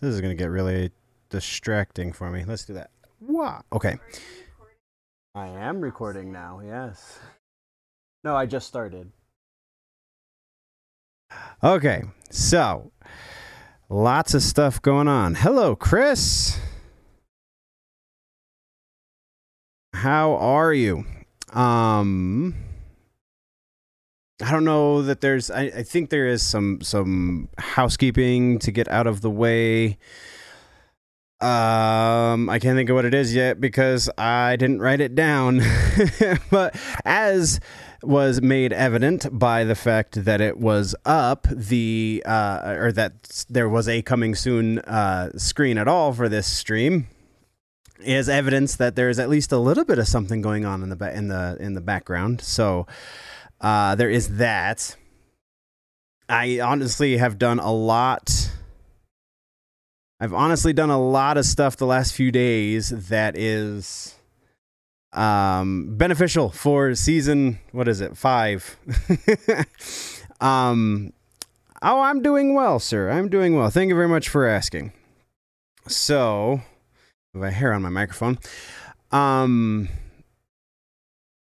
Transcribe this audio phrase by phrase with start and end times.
[0.00, 0.90] this is going to get really
[1.30, 2.44] distracting for me.
[2.44, 2.90] Let's do that.
[3.20, 3.62] Wow.
[3.72, 3.96] Okay.
[5.34, 7.18] I am recording now, yes.
[8.24, 9.12] No, I just started.
[11.62, 12.92] Okay, so
[13.88, 15.34] lots of stuff going on.
[15.34, 16.58] Hello, Chris.
[19.92, 21.04] How are you?
[21.52, 22.54] Um,
[24.40, 25.50] I don't know that there's.
[25.50, 29.98] I, I think there is some some housekeeping to get out of the way.
[31.40, 35.60] Um, I can't think of what it is yet because I didn't write it down.
[36.50, 37.60] but as
[38.02, 43.68] was made evident by the fact that it was up the uh, or that there
[43.68, 47.06] was a coming soon uh, screen at all for this stream
[48.04, 50.88] is evidence that there is at least a little bit of something going on in
[50.88, 52.40] the ba- in the in the background.
[52.40, 52.86] So
[53.60, 54.96] uh, there is that.
[56.28, 58.50] I honestly have done a lot.
[60.20, 64.14] I've honestly done a lot of stuff the last few days that is
[65.14, 68.76] um beneficial for season what is it 5
[70.42, 71.14] um
[71.80, 73.08] oh i'm doing well sir.
[73.10, 73.70] I'm doing well.
[73.70, 74.92] Thank you very much for asking.
[75.86, 76.60] So
[77.34, 78.38] I have a hair on my microphone.
[79.10, 79.88] Um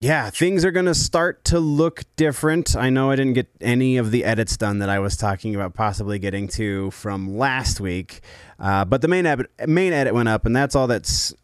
[0.02, 2.76] yeah, things are going to start to look different.
[2.76, 5.76] I know I didn't get any of the edits done that I was talking about
[5.76, 8.22] possibly getting to from last week,
[8.60, 11.36] uh, but the main edit, main edit went up, and that's all that's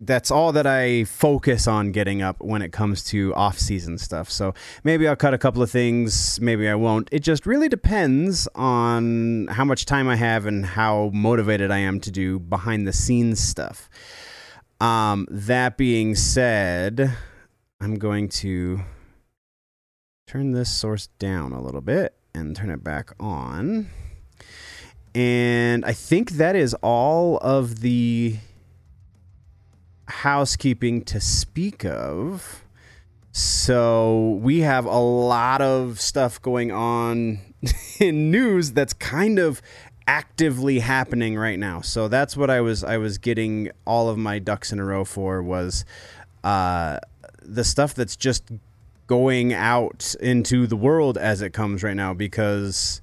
[0.00, 4.28] that's all that I focus on getting up when it comes to off season stuff.
[4.28, 7.08] So maybe I'll cut a couple of things, maybe I won't.
[7.12, 12.00] It just really depends on how much time I have and how motivated I am
[12.00, 13.88] to do behind the scenes stuff.
[14.80, 17.16] Um, that being said,
[17.80, 18.82] I'm going to
[20.26, 23.88] turn this source down a little bit and turn it back on.
[25.14, 28.36] And I think that is all of the
[30.08, 32.64] housekeeping to speak of.
[33.32, 37.40] So we have a lot of stuff going on
[37.98, 39.62] in news that's kind of
[40.06, 41.80] actively happening right now.
[41.80, 45.04] So that's what I was I was getting all of my ducks in a row
[45.04, 45.84] for was
[46.42, 46.98] uh
[47.42, 48.44] the stuff that's just
[49.06, 53.02] going out into the world as it comes right now because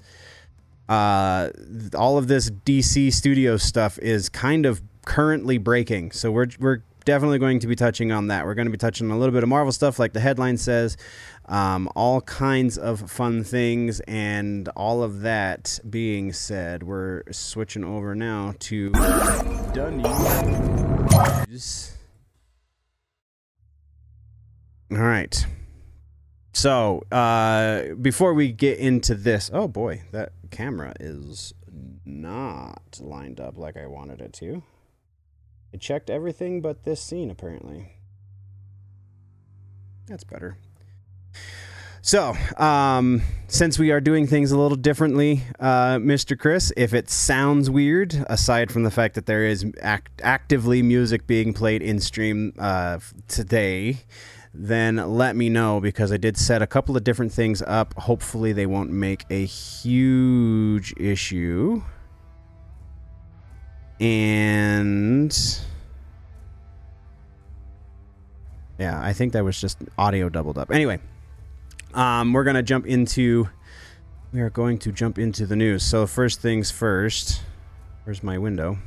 [0.89, 1.49] uh,
[1.95, 6.11] all of this DC studio stuff is kind of currently breaking.
[6.11, 8.45] So we're we're definitely going to be touching on that.
[8.45, 10.57] We're going to be touching on a little bit of Marvel stuff, like the headline
[10.57, 10.97] says,
[11.45, 18.13] um, all kinds of fun things, and all of that being said, we're switching over
[18.13, 18.91] now to
[19.73, 19.97] done
[21.47, 21.96] news.
[24.91, 25.45] All right.
[26.53, 31.53] So, uh, before we get into this, oh boy, that camera is
[32.06, 34.63] not lined up like I wanted it to.
[35.73, 37.91] It checked everything but this scene, apparently.
[40.07, 40.57] That's better.
[42.01, 46.39] So, um, since we are doing things a little differently, uh, Mr.
[46.39, 51.27] Chris, if it sounds weird, aside from the fact that there is act- actively music
[51.27, 53.97] being played in stream uh, today,
[54.54, 57.94] then let me know because I did set a couple of different things up.
[57.95, 61.81] Hopefully, they won't make a huge issue.
[63.99, 65.35] And.
[68.80, 70.71] Yeah, I think that was just audio doubled up.
[70.71, 70.99] Anyway,
[71.94, 73.49] um, we're to jump into.
[74.31, 75.83] We are going to jump into the news.
[75.83, 77.42] So, first things first.
[78.04, 78.77] Where's my window?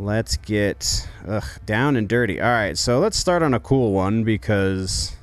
[0.00, 2.40] Let's get ugh, down and dirty.
[2.40, 5.14] All right, so let's start on a cool one because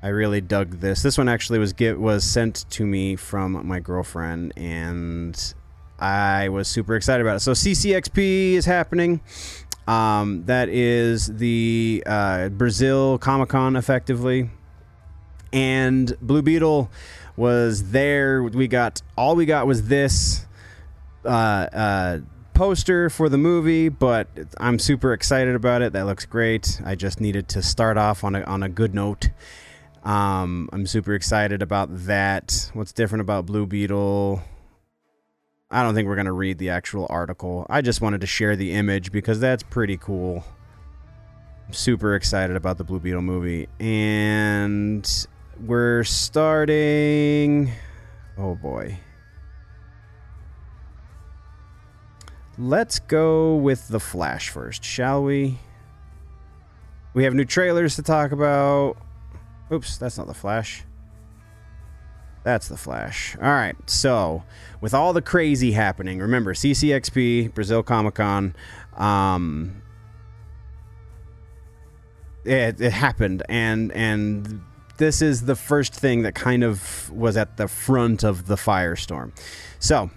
[0.00, 1.02] I really dug this.
[1.02, 5.54] This one actually was get was sent to me from my girlfriend, and
[5.98, 7.40] I was super excited about it.
[7.40, 9.22] So CCXP is happening.
[9.88, 14.50] Um, that is the uh, Brazil Comic Con, effectively,
[15.52, 16.92] and Blue Beetle
[17.34, 18.40] was there.
[18.44, 20.46] We got all we got was this.
[21.24, 22.18] Uh, uh,
[22.58, 24.26] poster for the movie, but
[24.58, 25.92] I'm super excited about it.
[25.92, 26.80] That looks great.
[26.84, 29.30] I just needed to start off on a on a good note.
[30.02, 32.68] Um, I'm super excited about that.
[32.74, 34.42] What's different about Blue Beetle?
[35.70, 37.64] I don't think we're gonna read the actual article.
[37.70, 40.44] I just wanted to share the image because that's pretty cool.
[41.68, 45.08] I'm super excited about the Blue Beetle movie, and
[45.64, 47.70] we're starting.
[48.36, 48.98] Oh boy.
[52.58, 55.58] Let's go with The Flash first, shall we?
[57.14, 58.96] We have new trailers to talk about.
[59.70, 60.82] Oops, that's not The Flash.
[62.42, 63.36] That's the Flash.
[63.36, 63.76] All right.
[63.86, 64.42] So,
[64.80, 68.56] with all the crazy happening, remember CCXP, Brazil Comic Con,
[68.96, 69.82] um,
[72.44, 74.62] it, it happened, and and
[74.96, 79.32] this is the first thing that kind of was at the front of the firestorm.
[79.78, 80.10] So,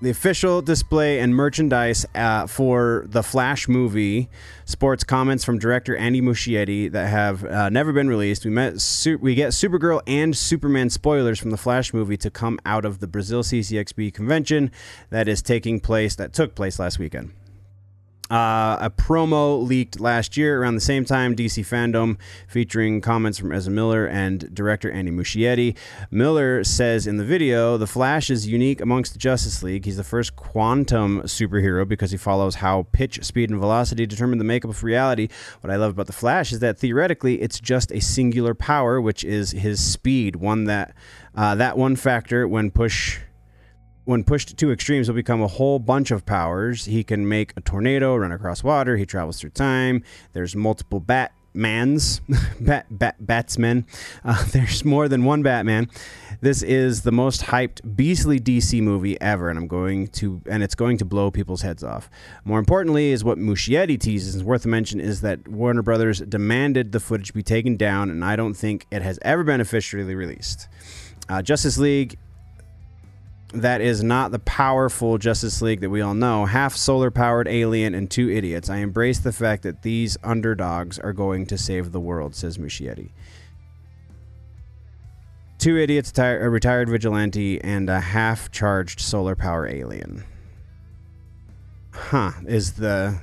[0.00, 4.28] the official display and merchandise uh, for the Flash movie
[4.64, 8.44] sports comments from director Andy Muschietti that have uh, never been released.
[8.44, 12.58] We met su- we get Supergirl and Superman spoilers from the Flash movie to come
[12.64, 14.70] out of the Brazil CCXP convention
[15.10, 17.32] that is taking place that took place last weekend.
[18.30, 23.52] Uh, a promo leaked last year around the same time, DC Fandom, featuring comments from
[23.52, 25.74] Ezra Miller and director Andy Muschietti.
[26.10, 29.86] Miller says in the video, The Flash is unique amongst the Justice League.
[29.86, 34.44] He's the first quantum superhero because he follows how pitch, speed, and velocity determine the
[34.44, 35.28] makeup of reality.
[35.62, 39.24] What I love about The Flash is that theoretically it's just a singular power, which
[39.24, 40.36] is his speed.
[40.36, 40.94] One that,
[41.34, 43.20] uh, that one factor, when push
[44.08, 46.86] when pushed to extremes, will become a whole bunch of powers.
[46.86, 48.96] He can make a tornado run across water.
[48.96, 50.02] He travels through time.
[50.32, 52.22] There's multiple Batmans,
[52.64, 53.84] bat, bat, Batsmen.
[54.24, 55.90] Uh, there's more than one Batman.
[56.40, 60.74] This is the most hyped beastly DC movie ever, and I'm going to, and it's
[60.74, 62.08] going to blow people's heads off.
[62.46, 66.92] More importantly, is what Muschietti teases, and worth a mention, is that Warner Brothers demanded
[66.92, 70.66] the footage be taken down, and I don't think it has ever been officially released.
[71.28, 72.16] Uh, Justice League
[73.54, 76.44] that is not the powerful Justice League that we all know.
[76.44, 78.68] Half solar powered alien and two idiots.
[78.68, 83.10] I embrace the fact that these underdogs are going to save the world, says Muschietti.
[85.58, 90.24] Two idiots, a retired vigilante, and a half charged solar power alien.
[91.92, 93.18] Huh, is the.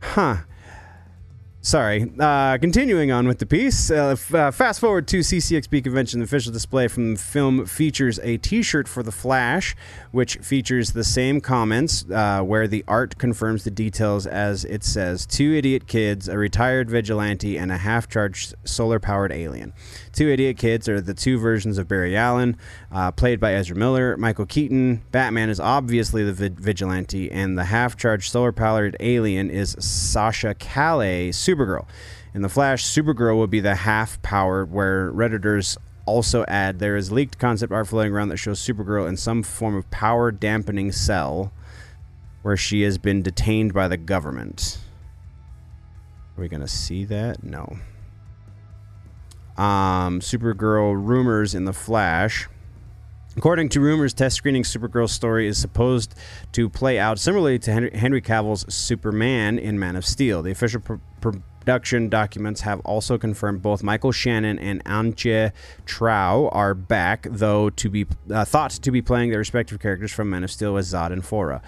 [0.00, 0.38] Huh.
[1.62, 2.10] Sorry.
[2.18, 6.20] Uh, continuing on with the piece, uh, f- uh, fast forward to CCXP convention.
[6.20, 9.76] The official display from the film features a T-shirt for the Flash,
[10.10, 15.26] which features the same comments, uh, where the art confirms the details as it says:
[15.26, 19.74] two idiot kids, a retired vigilante, and a half-charged solar-powered alien.
[20.12, 22.56] Two idiot kids are the two versions of Barry Allen,
[22.90, 24.16] uh, played by Ezra Miller.
[24.16, 30.54] Michael Keaton, Batman is obviously the vi- vigilante, and the half-charged solar-powered alien is Sasha
[30.54, 31.86] Calle Supergirl.
[32.34, 35.76] In The Flash, Supergirl will be the half powered, where Redditors
[36.06, 39.76] also add there is leaked concept art floating around that shows Supergirl in some form
[39.76, 41.52] of power dampening cell
[42.42, 44.78] where she has been detained by the government.
[46.36, 47.44] Are we going to see that?
[47.44, 47.78] No.
[49.60, 52.48] Um, Supergirl rumors in The Flash.
[53.36, 56.14] According to rumors, test screening Supergirl's story is supposed
[56.52, 60.40] to play out similarly to Henry, Cavill's Superman in Man of Steel.
[60.40, 60.94] The official pr-
[61.60, 65.52] production documents have also confirmed both Michael Shannon and Antje
[65.84, 70.30] Traue are back, though to be uh, thought to be playing their respective characters from
[70.30, 71.60] Man of Steel as Zod and Faora.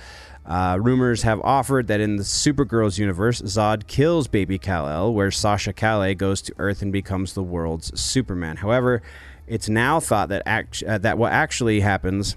[0.44, 5.72] Uh, rumors have offered that in the Supergirls universe, Zod kills baby Kal-El, where Sasha
[5.72, 8.56] Calle goes to Earth and becomes the world's Superman.
[8.56, 9.02] However,
[9.46, 12.36] it's now thought that act- uh, that what actually happens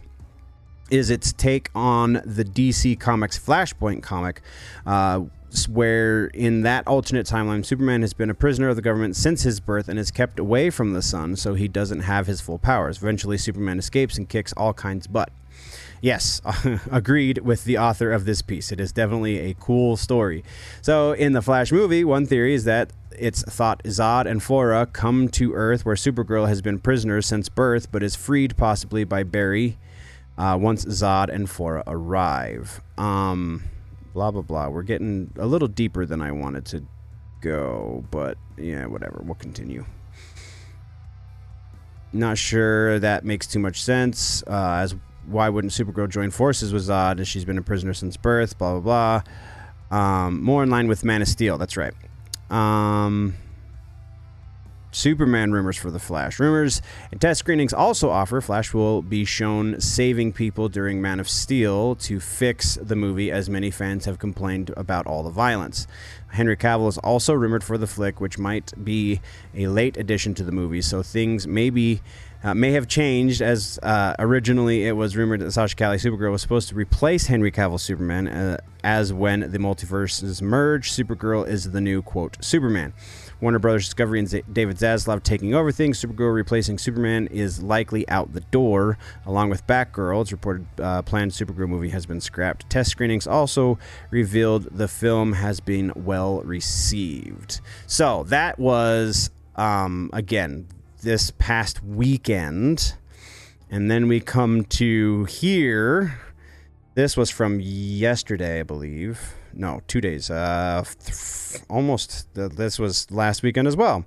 [0.92, 4.42] is its take on the DC Comics Flashpoint comic,
[4.86, 5.22] uh,
[5.70, 9.60] where in that alternate timeline, Superman has been a prisoner of the government since his
[9.60, 12.98] birth and is kept away from the sun, so he doesn't have his full powers.
[12.98, 15.32] Eventually, Superman escapes and kicks all kinds' butt.
[16.06, 16.40] Yes,
[16.92, 18.72] agreed with the author of this piece.
[18.72, 20.44] It is definitely a cool story.
[20.84, 25.30] So, in the Flash movie, one theory is that it's thought Zod and Flora come
[25.30, 29.80] to Earth where Supergirl has been prisoner since birth but is freed possibly by Barry
[30.38, 32.82] uh, once Zod and Flora arrive.
[33.00, 33.64] Um,
[34.14, 34.70] blah, blah, blah.
[34.70, 36.86] We're getting a little deeper than I wanted to
[37.42, 39.24] go, but yeah, whatever.
[39.26, 39.88] We'll continue.
[42.14, 44.44] Not sure that makes too much sense.
[44.44, 44.96] Uh, as
[45.28, 48.58] why wouldn't Supergirl join forces with Zod as she's been a prisoner since birth?
[48.58, 49.22] Blah blah
[49.92, 49.98] blah.
[49.98, 51.58] Um, more in line with Man of Steel.
[51.58, 51.94] That's right.
[52.50, 53.36] Um,
[54.96, 56.40] Superman rumors for the Flash.
[56.40, 61.28] Rumors and test screenings also offer Flash will be shown saving people during Man of
[61.28, 65.86] Steel to fix the movie, as many fans have complained about all the violence.
[66.30, 69.20] Henry Cavill is also rumored for the flick, which might be
[69.54, 72.02] a late addition to the movie, so things may be
[72.46, 76.44] uh, may have changed as uh, originally it was rumored that Sasha Calle Supergirl was
[76.44, 81.82] supposed to replace Henry Cavill Superman uh, as when the multiverses merge, Supergirl is the
[81.82, 82.94] new quote Superman.
[83.42, 86.00] Warner Brothers Discovery and Z- David Zaslav taking over things.
[86.00, 90.22] Supergirl replacing Superman is likely out the door, along with Batgirl.
[90.22, 92.70] It's reported uh, planned Supergirl movie has been scrapped.
[92.70, 93.80] Test screenings also
[94.12, 97.60] revealed the film has been well received.
[97.88, 100.68] So that was um, again
[101.06, 102.96] this past weekend,
[103.70, 106.20] and then we come to here.
[106.96, 110.30] This was from yesterday, I believe no, two days.
[110.30, 112.28] Uh, th- almost.
[112.34, 114.06] this was last weekend as well.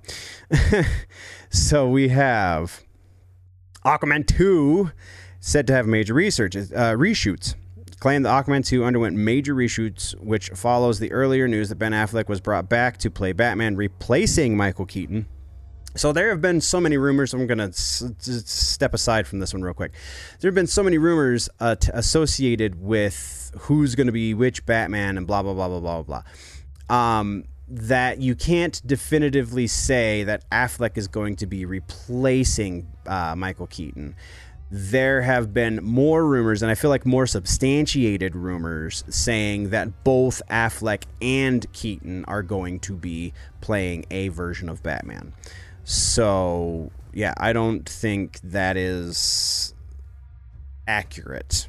[1.49, 2.83] so we have
[3.83, 4.91] Aquaman 2
[5.39, 7.55] said to have major research uh, reshoots.
[7.99, 12.29] Claimed that Aquaman 2 underwent major reshoots, which follows the earlier news that Ben Affleck
[12.29, 15.25] was brought back to play Batman, replacing Michael Keaton.
[15.95, 17.33] So there have been so many rumors.
[17.33, 19.93] I'm going to s- step aside from this one real quick.
[20.39, 24.65] There have been so many rumors uh, t- associated with who's going to be which
[24.65, 26.21] Batman and blah blah blah blah blah
[26.89, 27.15] blah.
[27.17, 33.67] Um, that you can't definitively say that Affleck is going to be replacing uh, Michael
[33.67, 34.15] Keaton.
[34.71, 40.43] There have been more rumors, and I feel like more substantiated rumors, saying that both
[40.49, 45.33] Affleck and Keaton are going to be playing a version of Batman.
[45.89, 49.73] So, yeah, I don't think that is
[50.87, 51.67] accurate.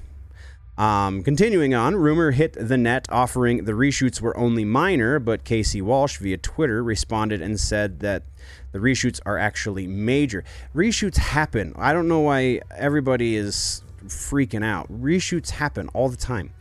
[0.77, 5.81] Um, continuing on, rumor hit the net offering the reshoots were only minor, but Casey
[5.81, 8.25] Walsh via Twitter responded and said that
[8.73, 10.45] the reshoots are actually major.
[10.75, 11.73] Reshoots happen.
[11.79, 14.87] I don't know why everybody is freaking out.
[14.93, 16.53] Reshoots happen all the time.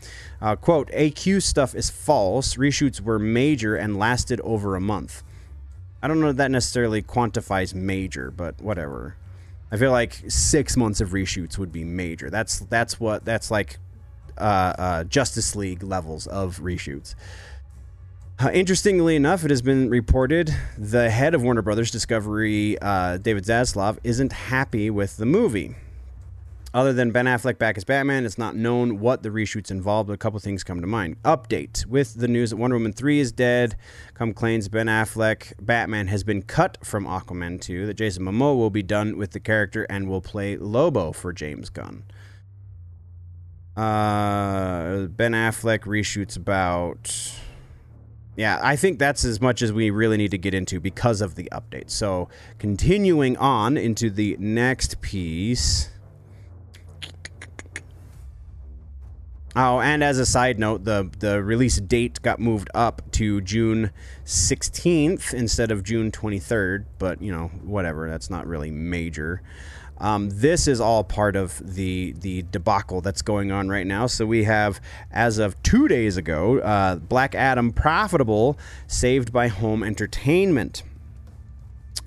[0.42, 2.56] Uh, quote, AQ stuff is false.
[2.56, 5.24] Reshoots were major and lasted over a month.
[6.02, 9.16] I don't know that necessarily quantifies major, but whatever.
[9.72, 12.30] I feel like six months of reshoots would be major.
[12.30, 13.78] That's that's what that's like
[14.38, 17.16] uh, uh, Justice League levels of reshoots.
[18.40, 23.44] Uh, interestingly enough, it has been reported the head of Warner Brothers Discovery, uh, David
[23.44, 25.76] Zaslav, isn't happy with the movie.
[26.72, 30.14] Other than Ben Affleck back as Batman, it's not known what the reshoots involved, but
[30.14, 31.22] a couple things come to mind.
[31.24, 33.76] Update with the news that Wonder Woman 3 is dead.
[34.14, 38.70] Come claims Ben Affleck Batman has been cut from Aquaman 2, that Jason Momoa will
[38.70, 42.04] be done with the character and will play Lobo for James Gunn.
[43.76, 47.34] Uh, ben Affleck reshoots about.
[48.36, 51.36] Yeah, I think that's as much as we really need to get into because of
[51.36, 51.90] the update.
[51.90, 55.90] So, continuing on into the next piece.
[59.56, 63.92] Oh, and as a side note, the the release date got moved up to June
[64.26, 69.42] 16th instead of June 23rd, but you know, whatever, that's not really major.
[69.98, 74.08] Um, this is all part of the the debacle that's going on right now.
[74.08, 74.80] So we have,
[75.12, 78.58] as of two days ago, uh, Black Adam profitable,
[78.88, 80.84] saved by home entertainment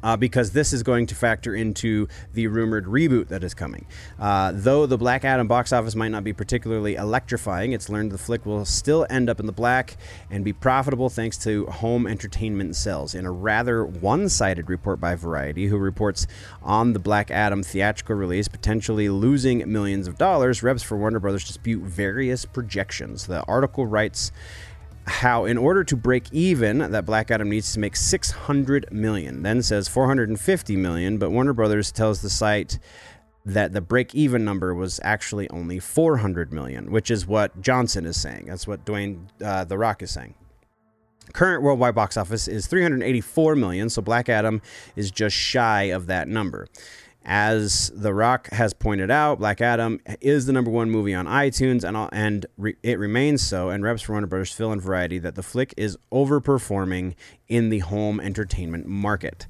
[0.02, 3.86] uh, because this is going to factor into the rumored reboot that is coming.
[4.18, 8.18] Uh, though the Black Adam box office might not be particularly electrifying, it's learned the
[8.18, 9.96] flick will still end up in the black
[10.30, 13.14] and be profitable thanks to home entertainment sales.
[13.14, 16.26] In a rather one sided report by Variety, who reports
[16.62, 21.44] on the Black Adam theatrical release potentially losing millions of dollars, reps for Warner Brothers
[21.44, 23.26] dispute various projections.
[23.26, 24.32] The article writes,
[25.06, 29.42] how in order to break even that black adam needs to make 600 million.
[29.42, 32.78] Then says 450 million but warner brothers tells the site
[33.44, 38.20] that the break even number was actually only 400 million which is what johnson is
[38.20, 38.46] saying.
[38.46, 40.34] That's what dwayne uh, the rock is saying.
[41.32, 44.62] Current worldwide box office is 384 million so black adam
[44.94, 46.68] is just shy of that number
[47.24, 51.84] as The Rock has pointed out, Black Adam is the number one movie on iTunes,
[51.84, 53.70] and and re, it remains so.
[53.70, 57.14] And reps for Warner Brothers Phil and Variety that the flick is overperforming
[57.48, 59.46] in the home entertainment market.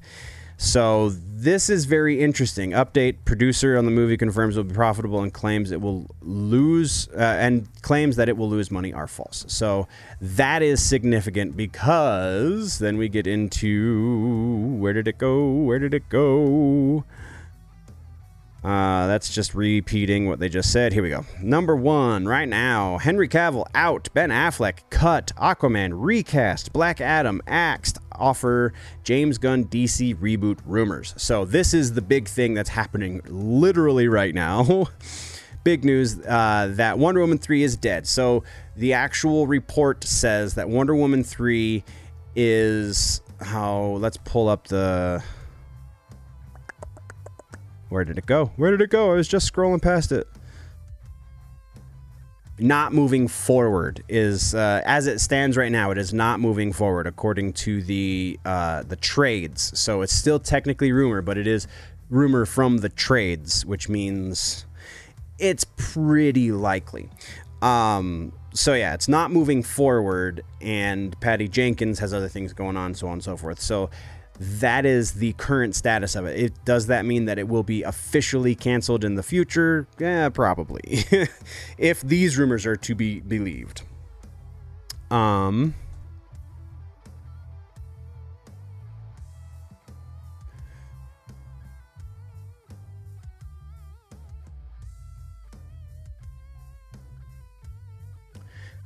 [0.55, 2.71] So this is very interesting.
[2.71, 7.09] Update: Producer on the movie confirms it will be profitable and claims it will lose
[7.09, 9.45] uh, and claims that it will lose money are false.
[9.47, 9.87] So
[10.21, 15.51] that is significant because then we get into where did it go?
[15.51, 17.03] Where did it go?
[18.63, 20.93] Uh, that's just repeating what they just said.
[20.93, 21.25] Here we go.
[21.41, 27.97] Number one, right now Henry Cavill out, Ben Affleck cut, Aquaman recast, Black Adam axed,
[28.13, 28.71] offer
[29.03, 31.13] James Gunn DC reboot rumors.
[31.17, 34.87] So, this is the big thing that's happening literally right now.
[35.65, 38.07] big news uh, that Wonder Woman 3 is dead.
[38.07, 38.45] So,
[38.77, 41.83] the actual report says that Wonder Woman 3
[42.35, 45.21] is how, let's pull up the
[47.93, 48.47] Where did it go?
[48.55, 49.11] Where did it go?
[49.11, 50.27] I was just scrolling past it.
[52.57, 55.91] Not moving forward is uh, as it stands right now.
[55.91, 59.79] It is not moving forward according to the uh, the trades.
[59.79, 61.67] So it's still technically rumor, but it is
[62.09, 64.65] rumor from the trades, which means
[65.37, 67.11] it's pretty likely.
[67.61, 72.95] Um, so yeah, it's not moving forward, and Patty Jenkins has other things going on,
[72.95, 73.59] so on and so forth.
[73.59, 73.91] So
[74.39, 76.39] that is the current status of it.
[76.39, 79.87] it does that mean that it will be officially canceled in the future?
[79.99, 81.05] Yeah, probably.
[81.77, 83.83] if these rumors are to be believed.
[85.11, 85.75] Um.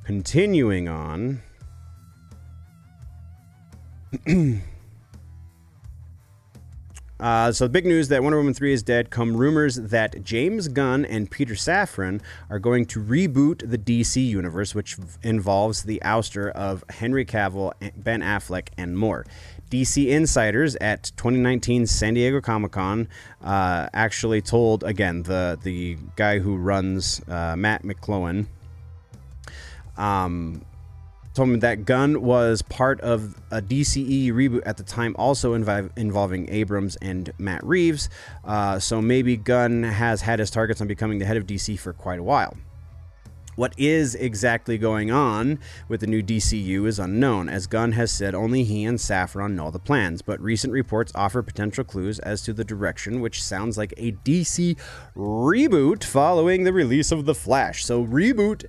[0.03, 1.41] Continuing on.
[7.19, 10.67] Uh, so the big news that Wonder Woman 3 is dead come rumors that James
[10.67, 16.51] Gunn and Peter Safran are going to reboot the DC universe, which involves the ouster
[16.51, 19.25] of Henry Cavill, Ben Affleck, and more.
[19.71, 23.07] DC insiders at 2019 San Diego Comic Con
[23.43, 28.47] uh, actually told again the the guy who runs uh, Matt McClellan
[29.97, 30.61] um,
[31.37, 35.91] told me that Gunn was part of a DCE reboot at the time, also invi-
[35.95, 38.09] involving Abrams and Matt Reeves.
[38.43, 41.93] Uh, so maybe Gunn has had his targets on becoming the head of DC for
[41.93, 42.57] quite a while.
[43.57, 48.35] What is exactly going on with the new DCU is unknown, as Gunn has said
[48.35, 52.53] only he and Safran know the plans, but recent reports offer potential clues as to
[52.53, 54.77] the direction, which sounds like a DC
[55.15, 57.83] reboot following the release of The Flash.
[57.83, 58.65] So, reboot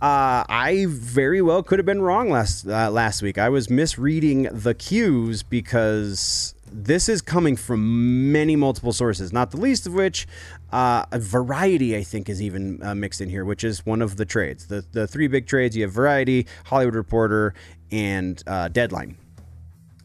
[0.00, 3.36] uh, I very well could have been wrong last uh, last week.
[3.36, 9.58] I was misreading the cues because this is coming from many multiple sources, not the
[9.58, 10.26] least of which
[10.72, 14.24] uh, Variety, I think, is even uh, mixed in here, which is one of the
[14.24, 14.68] trades.
[14.68, 17.52] The the three big trades you have Variety, Hollywood Reporter,
[17.92, 19.16] and uh, Deadline.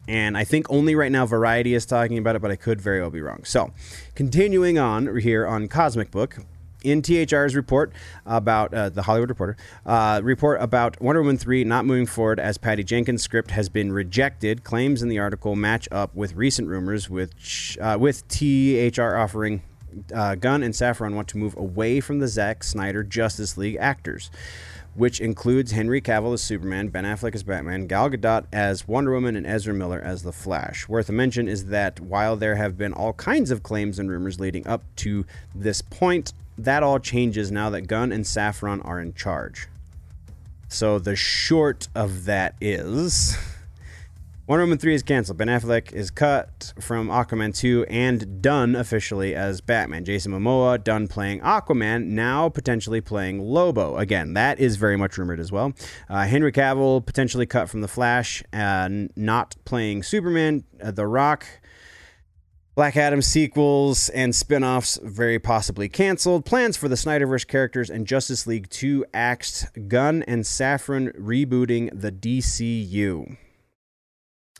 [0.08, 3.00] And I think only right now Variety is talking about it, but I could very
[3.00, 3.44] well be wrong.
[3.44, 3.72] So,
[4.14, 6.36] continuing on here on Cosmic Book,
[6.82, 7.92] in THR's report
[8.24, 12.58] about uh, the Hollywood Reporter uh, report about Wonder Woman 3 not moving forward as
[12.58, 14.64] Patty Jenkins' script has been rejected.
[14.64, 19.62] Claims in the article match up with recent rumors, which uh, with THR offering
[20.14, 24.30] uh, Gunn and Safran want to move away from the Zack Snyder Justice League actors
[24.96, 29.36] which includes Henry Cavill as Superman, Ben Affleck as Batman, Gal Gadot as Wonder Woman,
[29.36, 30.88] and Ezra Miller as The Flash.
[30.88, 34.40] Worth a mention is that while there have been all kinds of claims and rumors
[34.40, 39.14] leading up to this point, that all changes now that Gunn and Safran are in
[39.14, 39.68] charge.
[40.68, 43.36] So the short of that is
[44.48, 45.38] Wonder Woman 3 is canceled.
[45.38, 50.04] Ben Affleck is cut from Aquaman 2 and done officially as Batman.
[50.04, 53.96] Jason Momoa done playing Aquaman, now potentially playing Lobo.
[53.96, 55.72] Again, that is very much rumored as well.
[56.08, 60.62] Uh, Henry Cavill potentially cut from The Flash, uh, not playing Superman.
[60.80, 61.44] Uh, the Rock
[62.76, 66.44] Black Adam sequels and spin offs very possibly canceled.
[66.44, 69.68] Plans for the Snyderverse characters and Justice League 2 axed.
[69.88, 73.38] Gunn and Safran rebooting the DCU.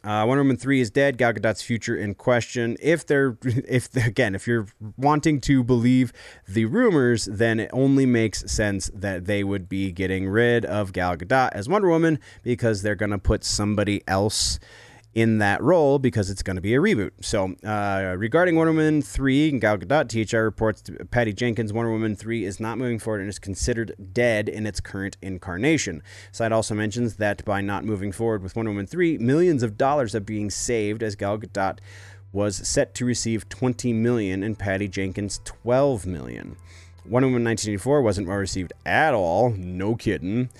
[0.02, 1.18] Uh, Wonder Woman 3 is dead.
[1.18, 2.78] Gal Gadot's future in question.
[2.80, 6.14] If they're, if again, if you're wanting to believe
[6.48, 11.18] the rumors, then it only makes sense that they would be getting rid of Gal
[11.18, 14.58] Gadot as Wonder Woman because they're going to put somebody else
[15.16, 17.10] in that role because it's going to be a reboot.
[17.22, 22.44] So, uh, regarding Wonder Woman 3, Gal Gadot, THR reports Patty Jenkins' Wonder Woman 3
[22.44, 26.02] is not moving forward and is considered dead in its current incarnation.
[26.32, 30.14] Side also mentions that by not moving forward with Wonder Woman 3, millions of dollars
[30.14, 31.78] are being saved as Gal Gadot
[32.30, 36.56] was set to receive 20 million and Patty Jenkins 12 million.
[37.06, 40.50] Wonder Woman 1984 wasn't well received at all, no kidding.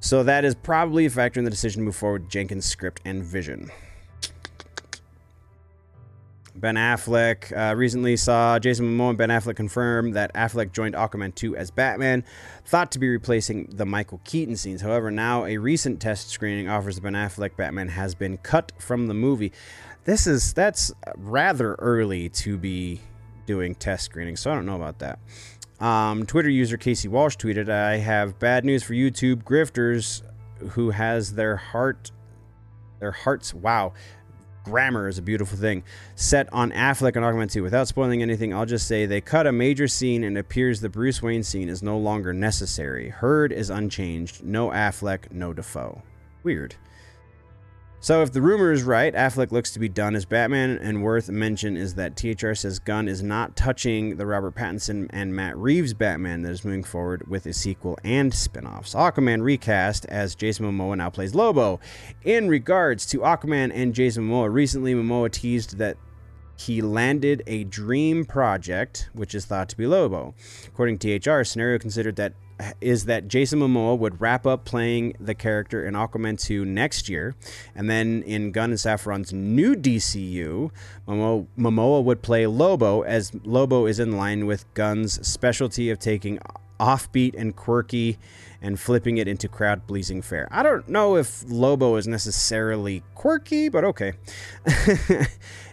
[0.00, 3.02] So that is probably a factor in the decision to move forward with Jenkins' script
[3.04, 3.70] and vision.
[6.54, 11.34] Ben Affleck uh, recently saw Jason Momoa and Ben Affleck confirm that Affleck joined Aquaman
[11.34, 12.24] 2 as Batman,
[12.66, 14.82] thought to be replacing the Michael Keaton scenes.
[14.82, 19.14] However, now a recent test screening offers Ben Affleck Batman has been cut from the
[19.14, 19.52] movie.
[20.04, 23.00] This is that's rather early to be
[23.46, 25.18] doing test screening, so I don't know about that.
[25.80, 30.22] Um, Twitter user Casey Walsh tweeted, I have bad news for YouTube grifters
[30.70, 32.10] who has their heart,
[32.98, 33.94] their hearts, wow,
[34.64, 35.82] grammar is a beautiful thing,
[36.16, 37.62] set on Affleck and Aquaman 2.
[37.62, 41.22] Without spoiling anything, I'll just say they cut a major scene and appears the Bruce
[41.22, 43.08] Wayne scene is no longer necessary.
[43.08, 44.44] Heard is unchanged.
[44.44, 46.02] No Affleck, no Dafoe.
[46.42, 46.76] Weird.
[48.02, 50.78] So if the rumor is right, Affleck looks to be done as Batman.
[50.78, 55.36] And worth mention is that THR says Gunn is not touching the Robert Pattinson and
[55.36, 58.94] Matt Reeves Batman that is moving forward with a sequel and spin-offs.
[58.94, 61.78] Aquaman recast as Jason Momoa now plays Lobo.
[62.24, 65.98] In regards to Aquaman and Jason Momoa, recently Momoa teased that
[66.56, 70.34] he landed a dream project, which is thought to be Lobo.
[70.66, 72.32] According to THR, scenario considered that
[72.80, 77.34] is that Jason Momoa would wrap up playing the character in Aquaman 2 next year,
[77.74, 80.70] and then in Gunn and Safran's new DCU,
[81.06, 86.38] Momoa, Momoa would play Lobo, as Lobo is in line with Gunn's specialty of taking
[86.78, 88.18] offbeat and quirky
[88.62, 90.48] and flipping it into crowd pleasing fare.
[90.50, 94.12] I don't know if Lobo is necessarily quirky, but okay.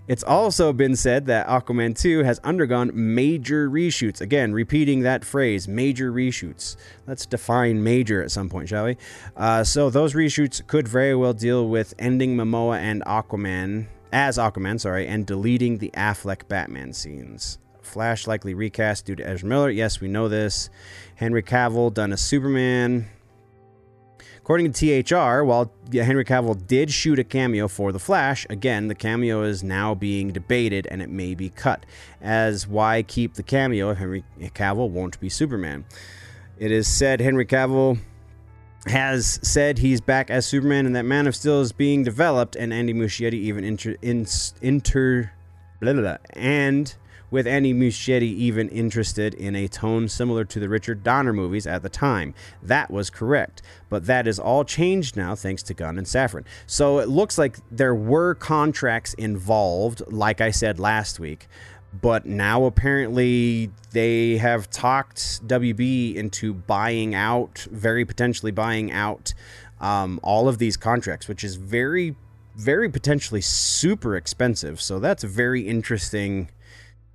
[0.07, 4.21] It's also been said that Aquaman 2 has undergone major reshoots.
[4.21, 6.77] Again, repeating that phrase, major reshoots.
[7.05, 8.97] Let's define major at some point, shall we?
[9.35, 14.79] Uh, so those reshoots could very well deal with ending Momoa and Aquaman as Aquaman,
[14.79, 17.59] sorry, and deleting the Affleck Batman scenes.
[17.87, 19.69] Flash likely recast due to Ezra Miller.
[19.69, 20.69] Yes, we know this.
[21.15, 23.07] Henry Cavill done as Superman.
[24.37, 28.95] According to THR, while Henry Cavill did shoot a cameo for The Flash, again, the
[28.95, 31.85] cameo is now being debated and it may be cut.
[32.21, 35.83] As why keep the cameo if Henry Cavill won't be Superman?
[36.57, 37.99] It is said Henry Cavill
[38.85, 42.73] has said he's back as Superman and that Man of Steel is being developed, and
[42.73, 45.31] Andy Muschietti even inter, inter
[45.79, 46.95] blah, blah, blah, and
[47.29, 51.83] with Andy Muschietti even interested in a tone similar to the Richard Donner movies at
[51.83, 52.33] the time.
[52.63, 56.45] That was correct, but that is all changed now thanks to Gunn and Safran.
[56.65, 61.47] So it looks like there were contracts involved, like I said last week,
[62.01, 69.33] but now apparently they have talked WB into buying out, very potentially buying out
[69.79, 72.15] um, all of these contracts, which is very,
[72.55, 74.81] very potentially super expensive.
[74.81, 76.49] So that's very interesting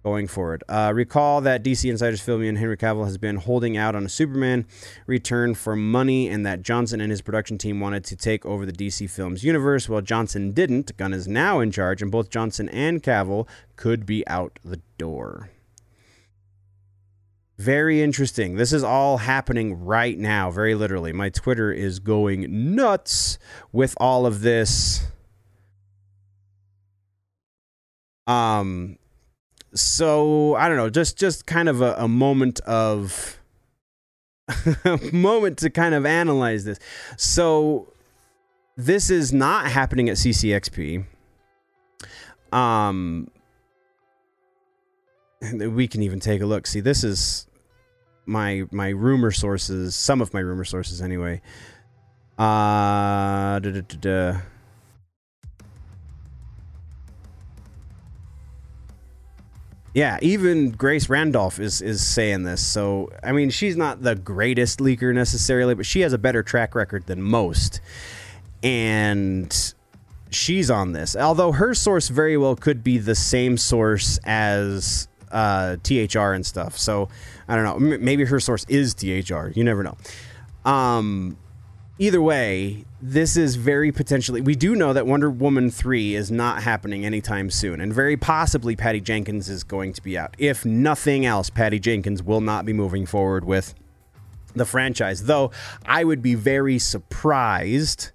[0.03, 0.65] going forward.
[0.69, 4.67] Uh, recall that DC Insider's filming Henry Cavill has been holding out on a Superman
[5.07, 8.73] return for money, and that Johnson and his production team wanted to take over the
[8.73, 9.88] DC Films universe.
[9.88, 10.97] Well, Johnson didn't.
[10.97, 15.51] Gunn is now in charge, and both Johnson and Cavill could be out the door.
[17.59, 18.57] Very interesting.
[18.57, 21.12] This is all happening right now, very literally.
[21.12, 23.38] My Twitter is going nuts
[23.71, 25.07] with all of this.
[28.27, 28.99] Um,
[29.74, 33.40] so I don't know, just just kind of a, a moment of
[35.12, 36.78] moment to kind of analyze this.
[37.16, 37.92] So
[38.76, 41.04] this is not happening at CCXP.
[42.52, 43.28] Um,
[45.52, 46.66] we can even take a look.
[46.66, 47.46] See, this is
[48.26, 51.40] my my rumor sources, some of my rumor sources anyway.
[52.38, 54.40] Uh, da, da, da,
[59.94, 62.64] Yeah, even Grace Randolph is is saying this.
[62.64, 66.74] So I mean, she's not the greatest leaker necessarily, but she has a better track
[66.74, 67.81] record than most,
[68.62, 69.74] and
[70.31, 71.14] she's on this.
[71.14, 76.78] Although her source very well could be the same source as uh, THR and stuff.
[76.78, 77.09] So
[77.48, 77.94] I don't know.
[77.94, 79.48] M- maybe her source is THR.
[79.55, 79.96] You never know.
[80.64, 81.37] Um,
[81.98, 84.40] either way, this is very potentially.
[84.40, 88.76] We do know that Wonder Woman 3 is not happening anytime soon, and very possibly
[88.76, 90.35] Patty Jenkins is going to be out.
[90.38, 93.74] If nothing else, Patty Jenkins will not be moving forward with
[94.55, 95.24] the franchise.
[95.24, 95.50] Though
[95.85, 98.11] I would be very surprised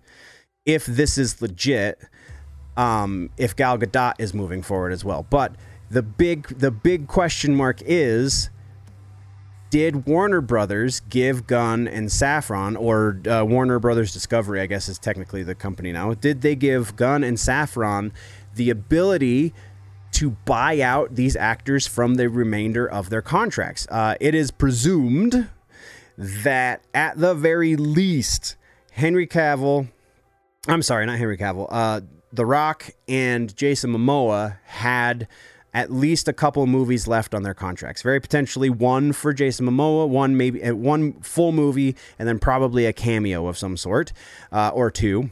[0.65, 1.99] if this is legit,
[2.75, 5.25] um, if Gal Gadot is moving forward as well.
[5.29, 5.55] But
[5.89, 8.49] the big the big question mark is
[9.69, 14.97] did Warner Brothers give Gunn and Safran, or uh, Warner Brothers Discovery, I guess is
[14.99, 18.11] technically the company now, did they give Gunn and Safran
[18.55, 19.53] the ability
[20.13, 23.87] to buy out these actors from the remainder of their contracts?
[23.89, 25.49] Uh, it is presumed
[26.17, 28.55] that at the very least,
[28.91, 29.89] Henry Cavill,
[30.67, 32.01] I'm sorry, not Henry Cavill, uh,
[32.33, 35.27] The Rock and Jason Momoa had
[35.73, 38.01] at least a couple movies left on their contracts.
[38.01, 42.85] Very potentially one for Jason Momoa, one maybe uh, one full movie, and then probably
[42.85, 44.13] a cameo of some sort
[44.51, 45.29] uh, or two.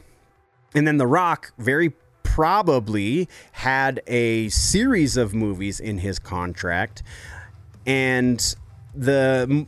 [0.74, 7.02] And then The Rock very probably had a series of movies in his contract,
[7.86, 8.54] and
[8.94, 9.66] the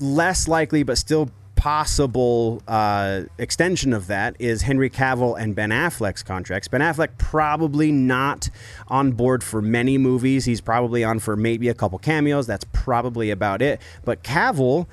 [0.00, 1.30] less likely but still
[1.64, 6.68] possible uh, extension of that is Henry Cavill and Ben Affleck's contracts.
[6.68, 8.50] Ben Affleck probably not
[8.88, 10.44] on board for many movies.
[10.44, 12.46] He's probably on for maybe a couple cameos.
[12.46, 13.80] That's probably about it.
[14.04, 14.86] But Cavill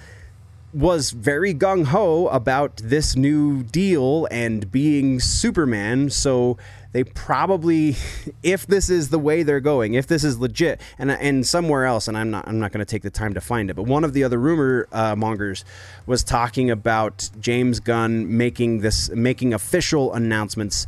[0.74, 6.10] was very gung ho about this new deal and being Superman.
[6.10, 6.58] So
[6.92, 7.96] they probably,
[8.44, 12.08] if this is the way they're going, if this is legit, and and somewhere else,
[12.08, 14.04] and I'm not I'm not going to take the time to find it, but one
[14.04, 15.64] of the other rumor uh, mongers
[16.06, 20.88] was talking about James Gunn making this making official announcements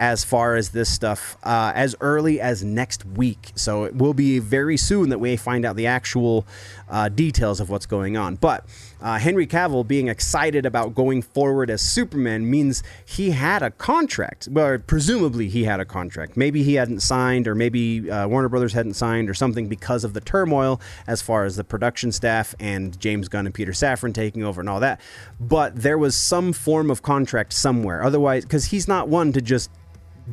[0.00, 3.52] as far as this stuff uh, as early as next week.
[3.54, 6.46] So it will be very soon that we find out the actual
[6.88, 8.36] uh, details of what's going on.
[8.36, 8.64] But
[9.00, 14.48] uh, Henry Cavill being excited about going forward as Superman means he had a contract.
[14.50, 16.36] Well, presumably he had a contract.
[16.36, 20.12] Maybe he hadn't signed, or maybe uh, Warner Brothers hadn't signed, or something because of
[20.12, 24.44] the turmoil as far as the production staff and James Gunn and Peter Safran taking
[24.44, 25.00] over and all that.
[25.38, 28.02] But there was some form of contract somewhere.
[28.02, 29.70] Otherwise, because he's not one to just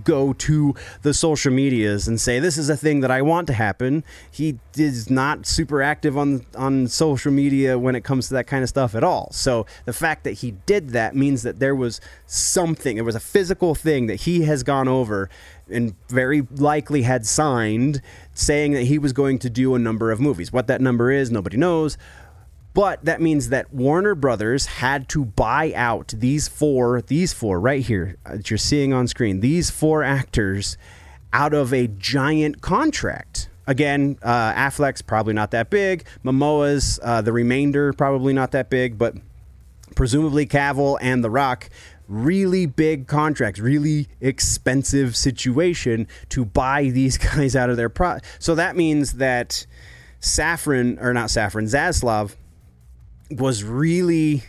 [0.04, 3.54] go to the social medias and say this is a thing that I want to
[3.54, 4.04] happen.
[4.32, 8.64] He is not super active on on social media when it comes to that kind
[8.64, 9.30] of stuff at all.
[9.32, 13.20] So the fact that he did that means that there was something, there was a
[13.20, 15.30] physical thing that he has gone over
[15.70, 18.02] and very likely had signed
[18.34, 20.54] saying that he was going to do a number of movies.
[20.54, 21.98] What that number is, nobody knows.
[22.78, 27.84] But that means that Warner Brothers had to buy out these four, these four right
[27.84, 30.78] here that you're seeing on screen, these four actors
[31.34, 33.50] out of a giant contract.
[33.66, 36.06] Again, uh, Affleck's probably not that big.
[36.24, 39.16] Momoa's uh, the remainder probably not that big, but
[39.96, 41.72] presumably Cavill and The Rock
[42.08, 48.20] really big contracts, really expensive situation to buy these guys out of their pro.
[48.38, 49.66] So that means that
[50.22, 52.36] Safran or not Safran, Zaslav
[53.32, 54.44] was really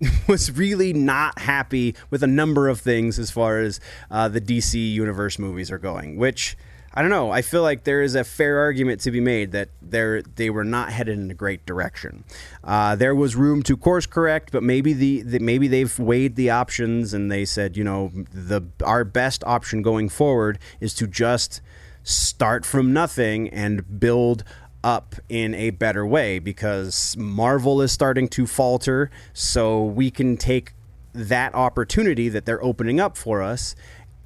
[0.28, 4.92] was really not happy with a number of things as far as uh, the DC
[4.92, 6.56] universe movies are going, which
[6.92, 7.30] I don't know.
[7.30, 10.64] I feel like there is a fair argument to be made that they they were
[10.64, 12.24] not headed in a great direction.
[12.64, 16.50] Uh, there was room to course correct, but maybe the, the, maybe they've weighed the
[16.50, 21.60] options and they said, you know, the our best option going forward is to just
[22.02, 24.42] start from nothing and build
[24.82, 29.10] up in a better way because Marvel is starting to falter.
[29.32, 30.72] So we can take
[31.12, 33.74] that opportunity that they're opening up for us